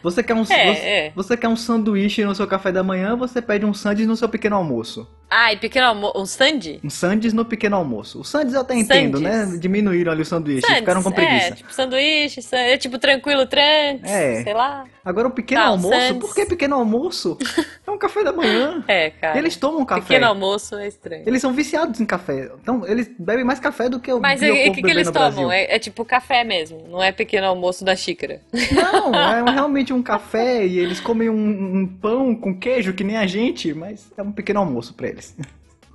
[0.04, 1.12] Você quer um, É, você, é.
[1.16, 4.28] você quer um sanduíche no seu café da manhã, você pede um sanduíche no seu
[4.28, 5.08] pequeno almoço.
[5.34, 6.20] Ai, pequeno almoço.
[6.20, 6.80] Um stand?
[6.84, 8.20] Um sanduíche no pequeno almoço.
[8.20, 9.50] O sanduíche eu até entendo, Sandes.
[9.52, 9.58] né?
[9.58, 11.48] Diminuíram ali o sanduíche, Sandes, ficaram com preguiça.
[11.48, 14.44] É, tipo sanduíche, san- é tipo tranquilo trunks, É.
[14.44, 14.84] sei lá.
[15.06, 16.18] Agora o pequeno Tá, almoço, Sandes.
[16.18, 17.38] por que pequeno almoço?
[17.88, 18.84] é um café da manhã.
[18.90, 19.38] É, cara.
[19.38, 20.02] Eles tomam café.
[20.02, 21.24] Pequeno almoço é estranho.
[21.26, 22.52] Eles são viciados em café.
[22.62, 25.50] Então, eles bebem mais café do que o Mas e o que, que eles tomam?
[25.50, 28.42] É, é tipo café mesmo, não é pequeno almoço da xícara.
[28.52, 29.16] Não,
[29.48, 33.26] é realmente um café e eles comem um, um pão com queijo que nem a
[33.26, 35.21] gente, mas é um pequeno almoço pra eles.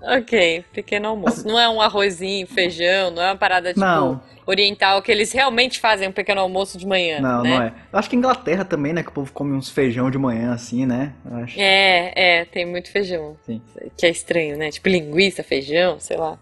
[0.03, 1.47] Ok, pequeno almoço.
[1.47, 4.21] Não é um arrozinho, feijão, não é uma parada tipo Não.
[4.47, 7.21] oriental que eles realmente fazem um pequeno almoço de manhã.
[7.21, 7.51] Não, né?
[7.57, 7.75] não é.
[7.93, 9.03] Eu acho que Inglaterra também, né?
[9.03, 11.15] Que o povo come uns feijão de manhã assim, né?
[11.29, 11.59] Eu acho.
[11.59, 13.37] É, é, tem muito feijão.
[13.45, 13.61] Sim.
[13.97, 14.71] Que é estranho, né?
[14.71, 16.39] Tipo linguiça, feijão, sei lá.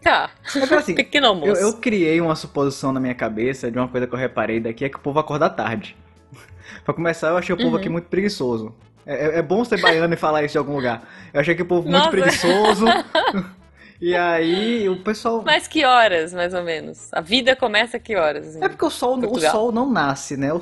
[0.00, 1.50] Tá, Agora assim, pequeno almoço.
[1.60, 4.84] eu, eu criei uma suposição na minha cabeça de uma coisa que eu reparei daqui,
[4.84, 5.96] é que o povo acorda tarde.
[6.84, 7.76] pra começar, eu achei o povo Uhum.
[7.76, 8.72] aqui muito preguiçoso.
[9.06, 11.02] É, é- é bom ser baiano e falar isso de algum lugar.
[11.32, 12.10] Eu achei que o povo Nossa.
[12.10, 12.84] muito preguiçoso.
[14.00, 15.42] e aí, o pessoal...
[15.44, 17.08] Mas que horas, mais ou menos?
[17.12, 18.56] A vida começa que horas?
[18.60, 20.52] É porque o sol, o sol não nasce, né?
[20.52, 20.60] O-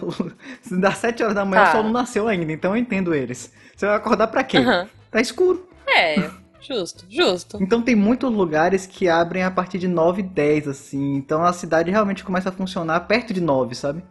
[0.62, 1.68] Se dá 7 horas da manhã, Tá.
[1.70, 3.52] o sol não nasceu ainda, então eu entendo eles.
[3.74, 4.58] Você vai acordar pra quê?
[4.58, 4.86] Aham.
[5.10, 5.68] Tá escuro.
[5.86, 6.28] É,
[6.60, 7.58] justo, justo.
[7.62, 11.14] Então tem muitos lugares que abrem a partir de 9 e 10, assim.
[11.16, 14.02] Então a cidade realmente começa a funcionar perto de 9, sabe?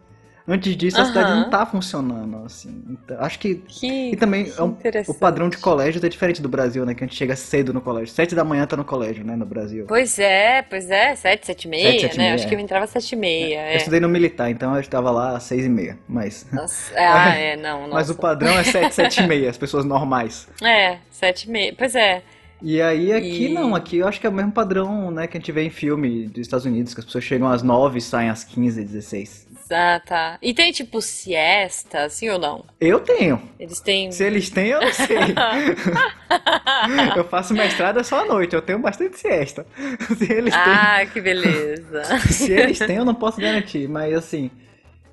[0.45, 2.83] Antes disso, a cidade não tá funcionando, assim.
[2.89, 3.55] Então, acho que.
[3.55, 4.75] Que, E também que é um-
[5.07, 6.93] o padrão de colégio é diferente do Brasil, né?
[6.93, 8.13] Que a gente chega cedo no colégio.
[8.13, 9.37] 7 da manhã tá no colégio, né?
[9.37, 9.85] No Brasil.
[9.87, 12.23] Pois é, pois é, sete, sete e meia, Sete, sete né?
[12.25, 12.57] meia, Acho que é.
[12.57, 13.77] eu entrava sete e meia, Eu é.
[13.77, 15.97] estudei no militar, então eu estava lá às 6 e meia.
[16.09, 16.45] Mas.
[16.51, 18.15] Nossa, ah, é, não, Mas o nossa.
[18.15, 20.49] padrão é 7, 7 e meia, as pessoas normais.
[20.61, 22.21] É, sete e meia, pois é.
[22.61, 25.37] E aí aqui E- não, aqui eu acho que é o mesmo padrão, né, que
[25.37, 28.01] a gente vê em filme dos Estados Unidos, que as pessoas chegam às 9 e
[28.01, 29.47] saem às 15, 16.
[29.71, 30.37] Ah, tá.
[30.41, 32.65] E tem tipo siesta, assim ou não?
[32.79, 33.41] Eu tenho.
[33.59, 34.11] Eles têm.
[34.11, 35.17] Se eles têm, eu não sei.
[37.15, 39.65] eu faço mestrado é só à noite, eu tenho bastante siesta.
[40.17, 42.03] Se eles têm, Ah, que beleza.
[42.29, 44.51] se eles têm, eu não posso garantir, mas assim,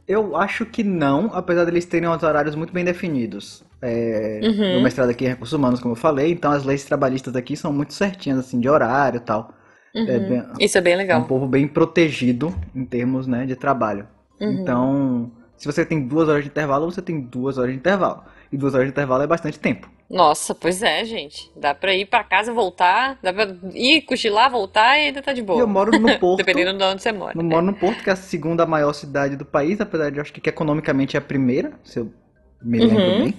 [0.07, 3.63] eu acho que não, apesar deles terem uns horários muito bem definidos.
[3.83, 4.73] É, Uhum.
[4.73, 7.73] Meu mestrado aqui em recursos humanos, como eu falei, então as leis trabalhistas aqui são
[7.73, 9.55] muito certinhas, assim, de horário e tal.
[9.95, 10.29] É Uhum.
[10.29, 11.25] bem- Isso é bem É um legal.
[11.25, 14.07] povo bem protegido em termos, né, de trabalho.
[14.41, 14.53] Uhum.
[14.53, 18.23] Então, se você tem duas horas de intervalo, você tem duas horas de intervalo.
[18.53, 19.89] E duas horas de intervalo é bastante tempo.
[20.11, 21.51] Nossa, pois é, gente.
[21.55, 25.39] Dá pra ir pra casa, voltar, dá pra ir, cochilar, voltar e ainda tá de
[25.41, 25.67] E eu boa.
[25.67, 26.39] moro no Porto.
[26.45, 27.39] Dependendo de onde você mora.
[27.39, 30.23] Eu moro no Porto, que é a segunda maior cidade do país, apesar de eu
[30.23, 32.13] acho que economicamente é a primeira, se eu
[32.61, 33.19] me lembro Uhum.
[33.19, 33.35] bem.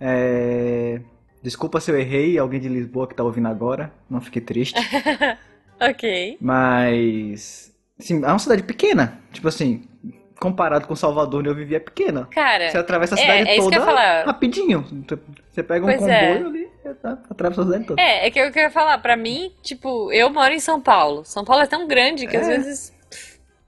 [0.00, 1.00] É,
[1.42, 4.74] Desculpa se eu errei, alguém de Lisboa que tá ouvindo agora, não fique triste.
[5.80, 6.36] Ok.
[6.40, 9.18] Mas, assim, é uma cidade pequena.
[9.32, 9.82] Tipo assim,
[10.40, 12.26] comparado com Salvador, onde eu vivia, é pequena.
[12.30, 14.84] Cara, Você atravessa a é, cidade é eu toda rapidinho.
[15.50, 16.36] Você pega um Pois comboio é.
[16.38, 16.68] ali,
[17.02, 18.00] tá, atravessa a cidade toda.
[18.00, 21.24] É, é que eu queria falar, pra mim, tipo, eu moro em São Paulo.
[21.24, 22.56] São Paulo é tão grande que às É.
[22.56, 22.92] vezes,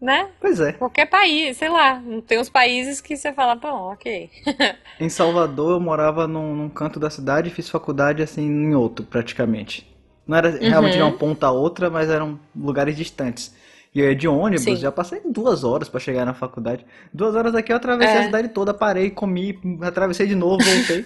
[0.00, 0.28] né?
[0.40, 0.72] Pois é.
[0.72, 4.30] Qualquer país, sei lá, não tem uns países que você fala, bom, ok.
[4.98, 9.04] Em Salvador, eu morava num, num canto da cidade e fiz faculdade assim em outro,
[9.04, 9.86] praticamente.
[10.26, 11.08] Não era realmente de Uhum.
[11.08, 13.54] uma ponta a outra, mas eram lugares distantes.
[13.94, 14.76] E eu ia de ônibus, Sim.
[14.76, 16.84] já passei duas horas pra chegar na faculdade.
[17.12, 18.20] Duas horas aqui eu atravessei É.
[18.20, 21.04] a cidade toda, parei, comi, atravessei de novo, voltei.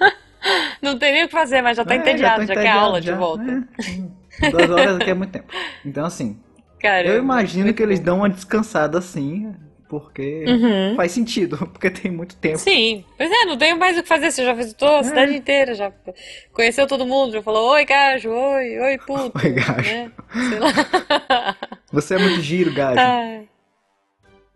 [0.82, 3.00] Não tem nem o que fazer, mas já tá É, entediado, tô já, quer aula
[3.00, 3.16] de já.
[3.16, 3.64] volta.
[4.42, 4.50] É.
[4.50, 5.52] Duas horas aqui é muito tempo.
[5.84, 6.38] Então, assim,
[6.80, 7.14] Caramba.
[7.14, 9.52] eu imagino que eles dão uma descansada assim,
[9.88, 10.94] porque Uhum.
[10.96, 12.58] faz sentido, porque tem muito tempo.
[12.58, 14.30] Sim, pois é, não tenho mais o que fazer.
[14.30, 15.90] Você já visitou a cidade inteira, já
[16.52, 19.32] conheceu todo mundo, já falou: Oi, gajo, oi, oi, puto.
[19.44, 19.82] Oi, gajo.
[19.90, 20.10] né?
[20.48, 21.56] Sei lá.
[21.92, 23.00] Você é muito giro, gajo.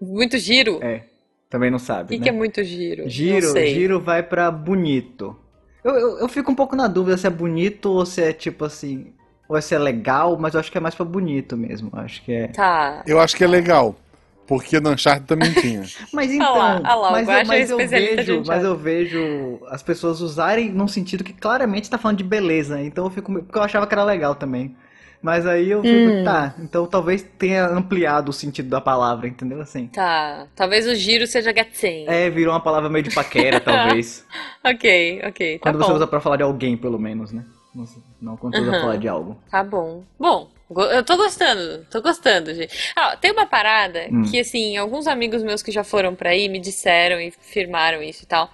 [0.00, 0.78] Muito giro?
[0.82, 1.02] É,
[1.50, 2.22] também não O sabe, que, né?
[2.22, 3.06] que é muito giro?
[3.06, 3.74] Giro, Não sei.
[3.74, 5.36] giro vai pra bonito.
[5.84, 8.64] Eu, eu, eu fico um pouco na dúvida se é bonito ou se é tipo
[8.64, 9.12] assim.
[9.46, 11.90] Ou se é legal, mas eu acho que é mais pra bonito mesmo.
[11.92, 12.46] eu Acho que é.
[12.48, 13.02] Tá.
[13.06, 13.94] Eu acho que é legal.
[14.46, 15.82] Porque no Uncharted também tinha.
[16.12, 16.56] Mas Ah então.
[16.58, 20.70] lá, ah lá, o mas, eu, mas eu vejo, mas eu vejo as pessoas usarem
[20.72, 22.80] num sentido que claramente tá falando de beleza.
[22.80, 23.32] Então eu fico.
[23.32, 24.74] Porque eu achava que era legal também.
[25.22, 26.24] Mas aí eu fico, Hum.
[26.24, 29.60] tá, então talvez tenha ampliado o sentido da palavra, entendeu?
[29.60, 29.86] Assim.
[29.88, 30.46] Tá.
[30.56, 32.10] Talvez o giro seja gatinho.
[32.10, 34.24] É, virou uma palavra meio de paquera, talvez.
[34.64, 35.58] Ok, ok.
[35.58, 35.96] Tá Quando você bom.
[35.96, 37.44] usa pra falar de alguém, pelo menos, né?
[37.74, 37.84] Não,
[38.20, 39.38] não quando você usa pra falar de algo.
[39.50, 40.02] Tá bom.
[40.18, 40.50] Bom,
[40.90, 42.92] eu tô gostando, tô gostando, gente.
[42.96, 44.22] Ah, tem uma parada Hum.
[44.22, 48.22] que, assim, alguns amigos meus que já foram pra aí me disseram e firmaram isso
[48.24, 48.50] e tal.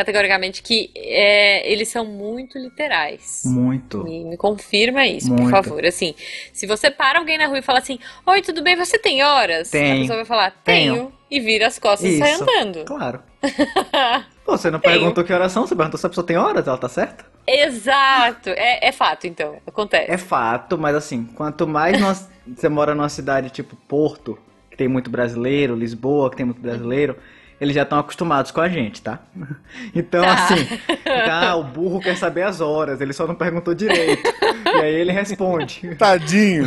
[0.00, 3.42] Categoricamente que é, eles são muito literais.
[3.44, 4.02] Muito.
[4.02, 5.50] Me, me confirma isso, por Muito.
[5.50, 5.84] favor.
[5.84, 6.14] Assim,
[6.52, 8.76] se você para alguém na rua e fala assim, Oi, tudo bem?
[8.76, 9.70] Você tem horas?
[9.70, 9.96] Tenho.
[9.96, 10.94] A pessoa vai falar, tenho.
[10.94, 11.12] Tenho.
[11.30, 12.42] E vira as costas e sai Isso.
[12.42, 12.84] andando.
[12.86, 13.20] Claro.
[14.44, 14.94] Pô, você não Tenho.
[14.98, 17.24] perguntou que oração, você perguntou se a pessoa tem horas, ela tá certa?
[17.46, 18.50] Exato.
[18.50, 19.56] É, é fato, então.
[19.66, 20.10] Acontece.
[20.10, 24.36] É fato, mas assim, quanto mais nós- você mora numa cidade tipo Porto,
[24.70, 27.16] que tem muito brasileiro, Lisboa, que tem muito brasileiro,
[27.60, 29.18] eles já estão acostumados com a gente, tá?
[29.94, 30.32] Então, Tá.
[30.32, 30.66] assim,
[31.04, 34.22] tá, o burro quer saber as horas, ele só não perguntou direito.
[34.66, 35.94] E aí ele responde.
[35.98, 36.64] Tadinho.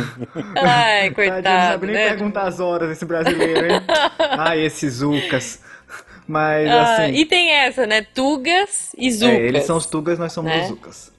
[0.56, 2.08] Ai, Tadinho, não coitado, sabe nem né?
[2.10, 3.80] perguntar as horas esse brasileiro, hein?
[4.38, 5.60] Ai, esses Zucas.
[6.26, 8.00] Mas, Ah, assim, e tem essa, né?
[8.14, 9.34] Tugas e Zucas.
[9.34, 10.62] é, eles são os Tugas, nós somos né?
[10.62, 11.12] os Zucas.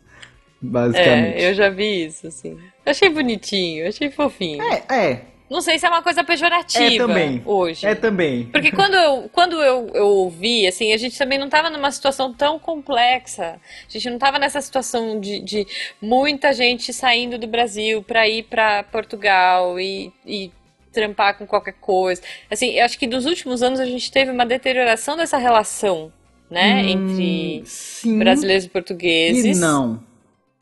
[0.61, 1.37] Basicamente.
[1.37, 2.57] É, eu já vi isso, assim.
[2.85, 4.63] Achei bonitinho, achei fofinho.
[4.63, 7.41] É, é, Não sei se é uma coisa pejorativa É também.
[7.45, 7.85] hoje.
[7.85, 8.45] é também.
[8.47, 12.33] Porque quando eu, quando eu, eu ouvi, assim, a gente também não estava numa situação
[12.33, 13.59] tão complexa.
[13.87, 15.67] A gente não estava nessa situação de, de
[16.01, 20.51] muita gente saindo do Brasil para ir para Portugal e, e
[20.91, 22.21] trampar com qualquer coisa.
[22.49, 26.11] Assim, eu acho que nos últimos anos a gente teve uma deterioração dessa relação,
[26.49, 29.59] né, Hum, entre sim brasileiros e e portugueses.
[29.59, 30.01] não.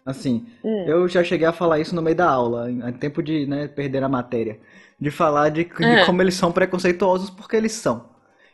[0.05, 0.85] Assim, Hum.
[0.85, 3.67] eu já cheguei a falar isso no meio da aula, em em tempo de né,
[3.67, 4.59] perder a matéria.
[4.99, 6.05] De falar de, de Ah.
[6.05, 8.09] como eles são preconceituosos porque eles são.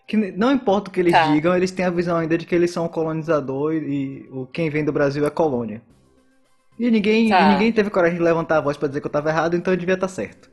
[0.08, 1.26] Que não importa o que eles Tá.
[1.26, 4.70] digam, eles têm a visão ainda de que eles são colonizador e, e o quem
[4.70, 5.82] vem do Brasil é colônia.
[6.80, 7.40] E ninguém, Tá.
[7.42, 9.74] e ninguém teve coragem de levantar a voz pra dizer que eu tava errado, então
[9.74, 10.50] eu devia estar certo.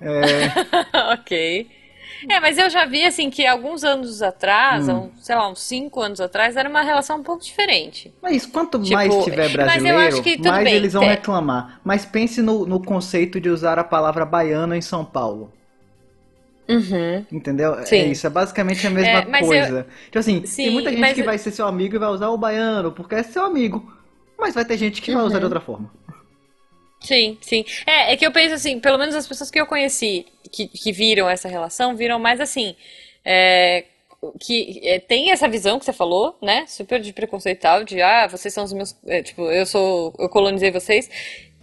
[0.00, 0.54] É,
[1.14, 1.30] ok.
[2.28, 5.10] É, mas eu já vi, assim, que alguns anos atrás, Hum.
[5.14, 8.12] um- sei lá, uns cinco anos atrás, era uma relação um pouco diferente.
[8.22, 11.14] mas quanto Tipo, mais tiver mas eu brasileiro, acho que mais bem, eles vão é.
[11.14, 11.80] reclamar.
[11.84, 15.52] Mas pense no, no conceito de usar a palavra baiano em São Paulo.
[16.68, 17.26] Uhum.
[17.32, 17.74] Entendeu?
[17.74, 18.10] É Sim.
[18.10, 19.86] isso, é basicamente a mesma É, coisa.
[20.06, 22.08] Tipo assim, Sim, tem muita gente mas que eu- vai ser seu amigo e vai
[22.10, 23.92] usar o baiano, porque é seu amigo.
[24.38, 25.90] Mas vai ter gente que vai usar de outra forma.
[27.00, 27.64] Sim, sim.
[27.86, 30.92] É, é que eu penso assim, pelo menos as pessoas que eu conheci que, que
[30.92, 32.76] viram essa relação, viram mais assim,
[33.24, 33.84] é,
[34.38, 36.66] que é, tem essa visão que você falou, né?
[36.66, 40.70] Super de preconceitual, de ah, vocês são os meus, é, tipo, eu sou, eu colonizei
[40.70, 41.08] vocês.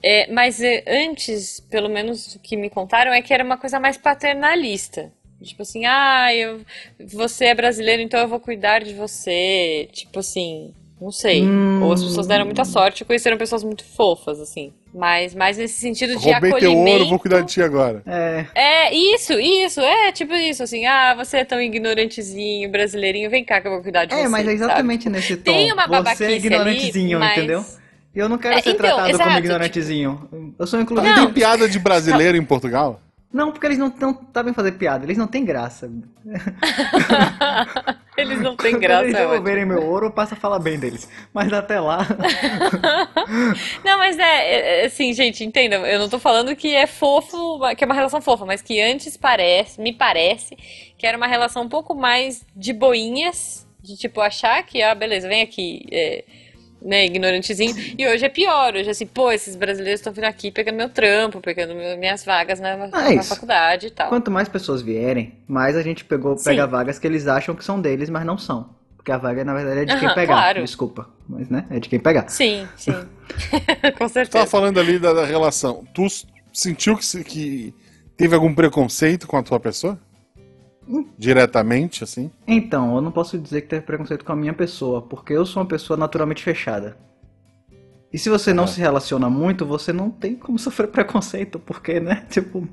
[0.02, 3.80] É, mas é, antes, pelo menos o que me contaram, é que era uma coisa
[3.80, 5.12] mais paternalista.
[5.42, 6.62] Tipo assim, ah, eu,
[7.00, 9.88] você é brasileiro, então eu vou cuidar de você.
[9.92, 11.44] Tipo assim, não sei.
[11.44, 11.84] Hum.
[11.84, 14.74] Ou as pessoas deram muita sorte e conheceram pessoas muito fofas, assim.
[14.94, 17.10] Mas mais nesse sentido de Roubei teu ouro, acolhimento.
[17.10, 18.02] vou cuidar de ti agora.
[18.06, 23.44] É, É, isso, isso, é tipo isso, assim, ah, você é tão ignorantezinho, brasileirinho, vem
[23.46, 24.56] cá que eu vou cuidar de é você, mas é sabe?
[24.56, 25.52] exatamente nesse tom.
[25.52, 27.66] Tem uma Você babaquice é ignorantezinho, ali, mas- entendeu?
[28.16, 30.54] E eu não quero É, ser então, tratado como exato, ignorantezinho.
[30.58, 31.14] Eu sou Não inclusive.
[31.14, 33.00] tem piada de brasileiro em Portugal?
[33.32, 35.92] Não, porque eles não, não sabem fazer piada, eles não têm graça.
[38.18, 40.80] Eles não têm Quando graça, eles é devolverem meu ouro, eu passo a falar bem
[40.80, 41.08] deles.
[41.32, 42.00] Mas até lá.
[43.86, 47.60] Não, mas é, é, é, assim, gente, entendam, eu não tô falando que é fofo,
[47.76, 50.56] que é uma relação fofa, mas que antes parece, me parece,
[50.98, 55.28] que era uma relação um pouco mais de boinhas, de tipo, achar que, ah, beleza,
[55.28, 56.24] vem aqui, é,
[56.82, 60.52] né, ignorantezinho, e hoje é pior, hoje é assim, pô, esses brasileiros estão vindo aqui
[60.52, 64.10] pegando meu trampo, pegando minhas vagas na, Ah, na faculdade e tal.
[64.10, 66.46] Quanto mais pessoas vierem, mais a gente pegou, Sim.
[66.46, 68.76] pega vagas que eles acham que são deles, mas não são.
[68.96, 70.36] Porque a vaga, na verdade, é de quem Aham, pegar.
[70.36, 70.62] claro.
[70.62, 71.10] Desculpa.
[71.30, 71.66] Mas, né?
[71.70, 72.28] É de quem pegar.
[72.30, 72.92] Sim, sim,
[73.98, 74.30] com Você certeza.
[74.30, 75.86] tava falando ali da, da relação.
[75.94, 76.06] Tu
[76.54, 77.74] sentiu que, que
[78.16, 80.00] teve algum preconceito com a tua pessoa?
[81.18, 82.32] Diretamente, assim?
[82.48, 85.62] Então, eu não posso dizer que teve preconceito com a minha pessoa, porque eu sou
[85.62, 86.98] uma pessoa naturalmente fechada.
[88.12, 88.68] E se você não Ah.
[88.68, 92.26] se relaciona muito, você não tem como sofrer preconceito, porque, né?
[92.30, 92.68] Tipo,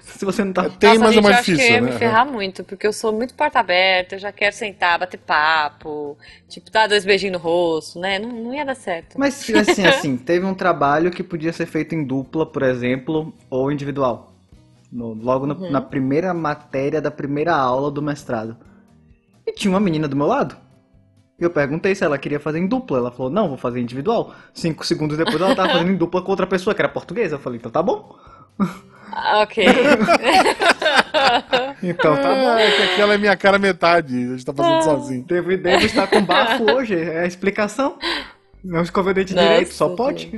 [0.00, 0.70] se você não tá.
[0.70, 1.90] Tem, Nossa, mas é gente, mais eu acho que eu difícil, ia né?
[1.92, 6.16] me ferrar muito, porque eu sou muito porta aberta, eu já quero sentar, bater papo,
[6.48, 8.20] tipo, dar dois beijinhos no rosto, né?
[8.20, 9.18] Não, não ia dar certo.
[9.18, 13.70] Mas assim, assim, teve um trabalho que podia ser feito em dupla, por exemplo, ou
[13.72, 14.29] individual.
[14.92, 15.70] No- logo no- Uhum.
[15.70, 18.56] na primeira matéria da primeira aula do mestrado.
[19.46, 20.56] E tinha uma menina do meu lado.
[21.38, 22.98] E eu perguntei se ela queria fazer em dupla.
[22.98, 24.34] Ela falou, não, vou fazer individual.
[24.52, 27.36] Cinco segundos depois ela tava fazendo em dupla com outra pessoa, que era portuguesa.
[27.36, 28.14] Eu falei, então tá bom.
[29.12, 29.64] Ah, ok.
[31.82, 32.48] Então tá bom.
[32.50, 35.24] Ah, é que aquela é minha cara metade, a gente tá fazendo sozinho.
[35.24, 37.96] Devo, devo estar com bafo hoje, é a explicação.
[38.62, 40.30] Não escova o dente Nossa, direito, só pode.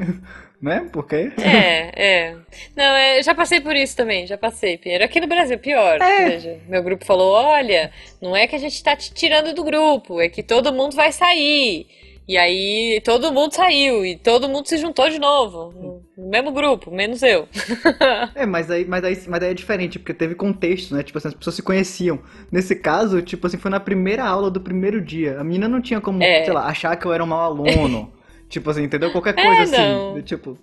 [0.62, 0.88] Né?
[0.92, 1.32] Porque.
[1.42, 1.90] É,
[2.30, 2.36] é.
[2.76, 5.04] Não, é, já passei por isso também, já passei, Pinheiro.
[5.04, 6.00] Aqui no Brasil, pior.
[6.00, 6.28] É.
[6.30, 7.90] Veja, meu grupo falou: olha,
[8.20, 11.10] não é que a gente tá te tirando do grupo, é que todo mundo vai
[11.10, 11.86] sair.
[12.28, 16.00] E aí todo mundo saiu e todo mundo se juntou de novo.
[16.16, 17.48] No mesmo grupo, menos eu.
[18.34, 21.02] É, mas aí, mas, aí, mas aí é diferente, porque teve contexto, né?
[21.02, 22.20] Tipo assim, as pessoas se conheciam.
[22.50, 25.40] Nesse caso, tipo assim, foi na primeira aula do primeiro dia.
[25.40, 26.44] A menina não tinha como, É.
[26.44, 28.12] sei lá, achar que eu era um mau aluno.
[28.53, 29.11] tipo assim, entendeu?
[29.11, 29.76] Qualquer É, coisa assim.
[29.76, 30.14] não.
[30.14, 30.59] do Tipo,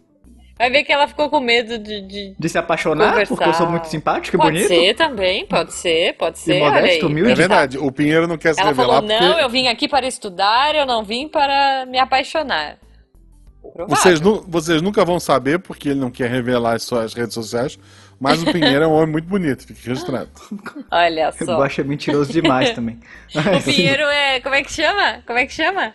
[0.58, 2.02] Vai ver que ela ficou com medo de.
[2.02, 2.36] de...
[2.38, 3.34] de se apaixonar Conversar.
[3.36, 4.68] porque eu sou muito simpático e Pode bonito.
[4.68, 6.58] ser também, pode ser, pode ser.
[6.58, 7.32] E modesto, humilde.
[7.32, 9.88] É verdade, o Pinheiro não quer se Ela revelar falou: porque não, eu vim aqui
[9.88, 12.78] para estudar, eu não vim para me apaixonar.
[13.62, 13.96] Provável.
[13.96, 17.78] vocês, nu- vocês nunca vão saber porque ele não quer revelar as suas redes sociais,
[18.20, 20.30] mas o Pinheiro é um homem muito bonito, fica registrado.
[20.92, 21.62] Olha Eu só.
[21.62, 23.00] acho é mentiroso demais também.
[23.58, 24.40] O Pinheiro é.
[24.42, 25.22] Como é que chama?
[25.26, 25.94] Como é que chama?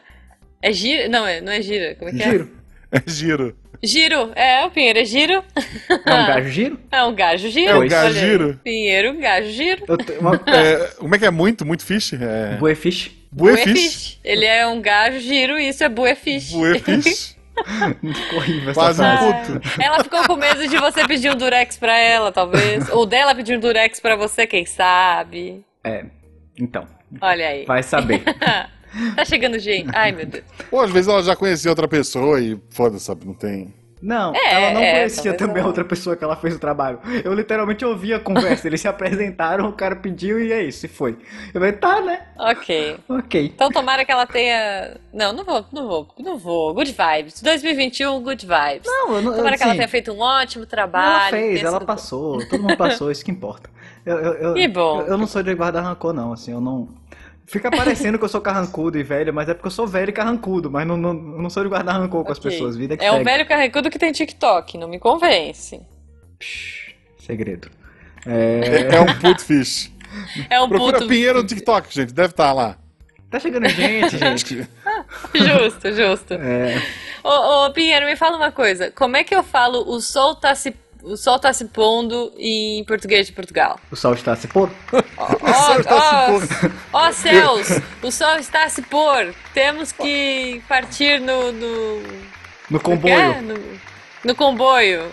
[0.64, 1.10] É giro?
[1.10, 1.94] Não, é, não é gira.
[1.96, 2.30] Como é que é?
[2.30, 2.50] Giro.
[2.90, 3.56] É giro.
[3.82, 4.32] Giro.
[4.34, 5.44] É, o Pinheiro é giro.
[6.06, 6.78] É um gajo giro?
[6.90, 7.70] É um gajo giro.
[7.70, 8.60] É um gajo giro.
[8.64, 9.84] Pinheiro, gajo giro.
[10.18, 10.40] Uma...
[10.46, 12.14] É, como é que é muito, muito fish?
[12.14, 12.56] É...
[12.56, 13.10] Buefish.
[13.30, 14.18] Buefish.
[14.24, 16.52] Ele é um gajo giro e isso é buefish.
[16.52, 17.36] Buefish.
[18.34, 19.82] Horrível essa Quase um puto.
[19.82, 22.88] Ela ficou com medo de você pedir um durex pra ela, talvez.
[22.88, 25.62] Ou dela pedir um durex pra você, quem sabe.
[25.84, 26.06] É,
[26.58, 26.86] então,
[27.20, 27.66] Olha aí.
[27.66, 28.22] vai saber.
[29.16, 29.90] tá chegando gente.
[29.94, 30.44] Ai, meu Deus.
[30.70, 33.26] Ou às vezes ela já conhecia outra pessoa e foda-se, sabe?
[33.26, 33.72] Não tem.
[34.02, 36.58] Não, É, ela não é, conhecia também a ela- outra pessoa que ela fez o
[36.58, 36.98] trabalho.
[37.24, 40.88] Eu literalmente ouvi a conversa, eles se apresentaram, o cara pediu e é isso, e
[40.90, 41.16] foi.
[41.54, 42.20] Eu falei, tá, né?
[42.38, 42.98] Ok.
[43.08, 43.52] Ok.
[43.54, 44.98] Então tomara que ela tenha.
[45.10, 46.74] Não, não vou, não vou, não vou.
[46.74, 47.40] Good vibes.
[47.40, 48.82] 2021, good vibes.
[48.84, 49.34] Não, eu não.
[49.36, 51.34] Tomara que ela assim, tenha feito um ótimo trabalho.
[51.36, 53.70] Ela fez, ela passou, todo mundo passou, isso que importa.
[54.04, 55.00] Eu, eu, eu, Que bom.
[55.00, 56.90] Eu, eu não sou de guardar rancor, não, assim, eu não.
[57.46, 60.12] Fica parecendo que eu sou carrancudo e velho, mas é porque eu sou velho e
[60.12, 63.10] carrancudo, mas não, não, não sou de guardar rancor com as pessoas, vida que É
[63.10, 63.24] um segue.
[63.24, 65.80] velho carrecudo que tem TikTok, não me convence.
[66.38, 67.70] Psh, segredo.
[68.26, 69.92] É, é um puto fish.
[70.48, 71.08] É um Procura puto.
[71.08, 72.14] Pinheiro no TikTok, gente.
[72.14, 72.78] Deve estar lá.
[73.30, 74.68] Tá chegando gente, gente.
[75.34, 76.34] Justo, justo.
[76.34, 76.80] É,
[77.22, 78.90] Ô, ô, Pinheiro, me fala uma coisa.
[78.90, 80.74] Como é que eu falo o sol tá se,
[81.04, 83.78] o sol tá se pondo em português de Portugal?
[83.90, 84.70] o sol está se pôr.
[85.16, 86.74] Ó, sol está ó, se pondo.
[86.92, 87.68] ó céus,
[88.02, 89.34] o sol está a se pôr.
[89.52, 91.52] Temos que partir no...
[91.52, 92.02] no...
[92.70, 92.80] No É?
[92.80, 93.42] comboio.
[93.42, 93.54] No,
[94.24, 95.12] no comboio.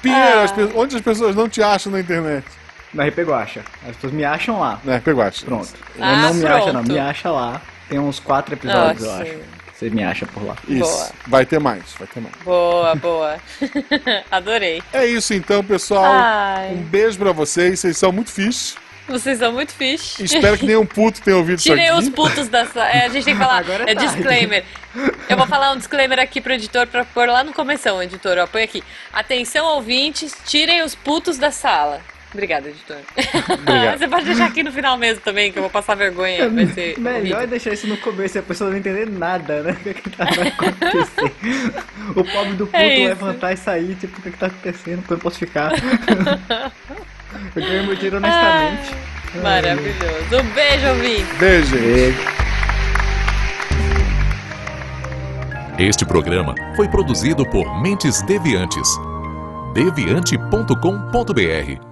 [0.00, 0.44] Pinheiro, Ah.
[0.44, 2.46] as onde as pessoas não te acham na internet?
[2.94, 3.64] Na RP Guacha.
[3.88, 4.80] As pessoas me acham lá.
[4.86, 5.44] É, pegou acho.
[5.44, 5.68] Pronto.
[5.98, 6.72] Ah, não me acha, não.
[6.72, 6.92] pronto.
[6.92, 7.60] Me acha lá.
[7.88, 9.34] Tem uns quatro episódios, eu acho.
[9.82, 10.56] Você me acha por lá.
[10.68, 10.84] Isso.
[10.84, 11.10] Boa.
[11.26, 12.34] Vai ter mais, vai ter mais.
[12.44, 13.36] Boa, boa.
[14.30, 14.80] Adorei.
[14.92, 16.04] É isso então, pessoal.
[16.04, 16.74] Ai.
[16.74, 17.80] Um beijo pra vocês.
[17.80, 18.76] Vocês são muito fixe.
[19.08, 20.22] Vocês são muito fixe.
[20.22, 22.14] Espero que nenhum puto tenha ouvido Tirei isso os aqui.
[22.14, 22.80] putos dessa.
[22.84, 23.58] É, a gente tem que falar.
[23.58, 24.04] Agora é tá.
[24.04, 24.64] disclaimer.
[25.28, 28.38] Eu vou falar um disclaimer aqui pro editor pra pôr lá no começo, editor.
[28.38, 28.84] Ó, põe aqui.
[29.12, 32.00] Atenção, ouvintes, tirem os putos da sala.
[32.32, 32.96] Obrigada, editor.
[33.60, 33.98] Obrigado.
[34.02, 36.48] Você pode deixar aqui no final mesmo também, que eu vou passar vergonha.
[36.48, 37.46] Vai ser Melhor é horrível.
[37.48, 39.76] deixar isso no começo e a pessoa não entender nada, né?
[39.82, 41.32] O que, que tá vai acontecer?
[42.16, 45.02] o pobre do puto É levantar e sair, tipo, o que, que tá acontecendo?
[45.06, 45.72] Quando eu posso ficar?
[47.54, 48.90] eu ganho meu dinheiro honestamente.
[49.42, 50.40] Maravilhoso.
[50.40, 51.34] Um beijo, ouvinte.
[51.38, 52.18] Beijo, gente.
[55.78, 58.88] Este programa foi produzido por Mentes Deviantes.
[59.74, 61.91] deviante.com.br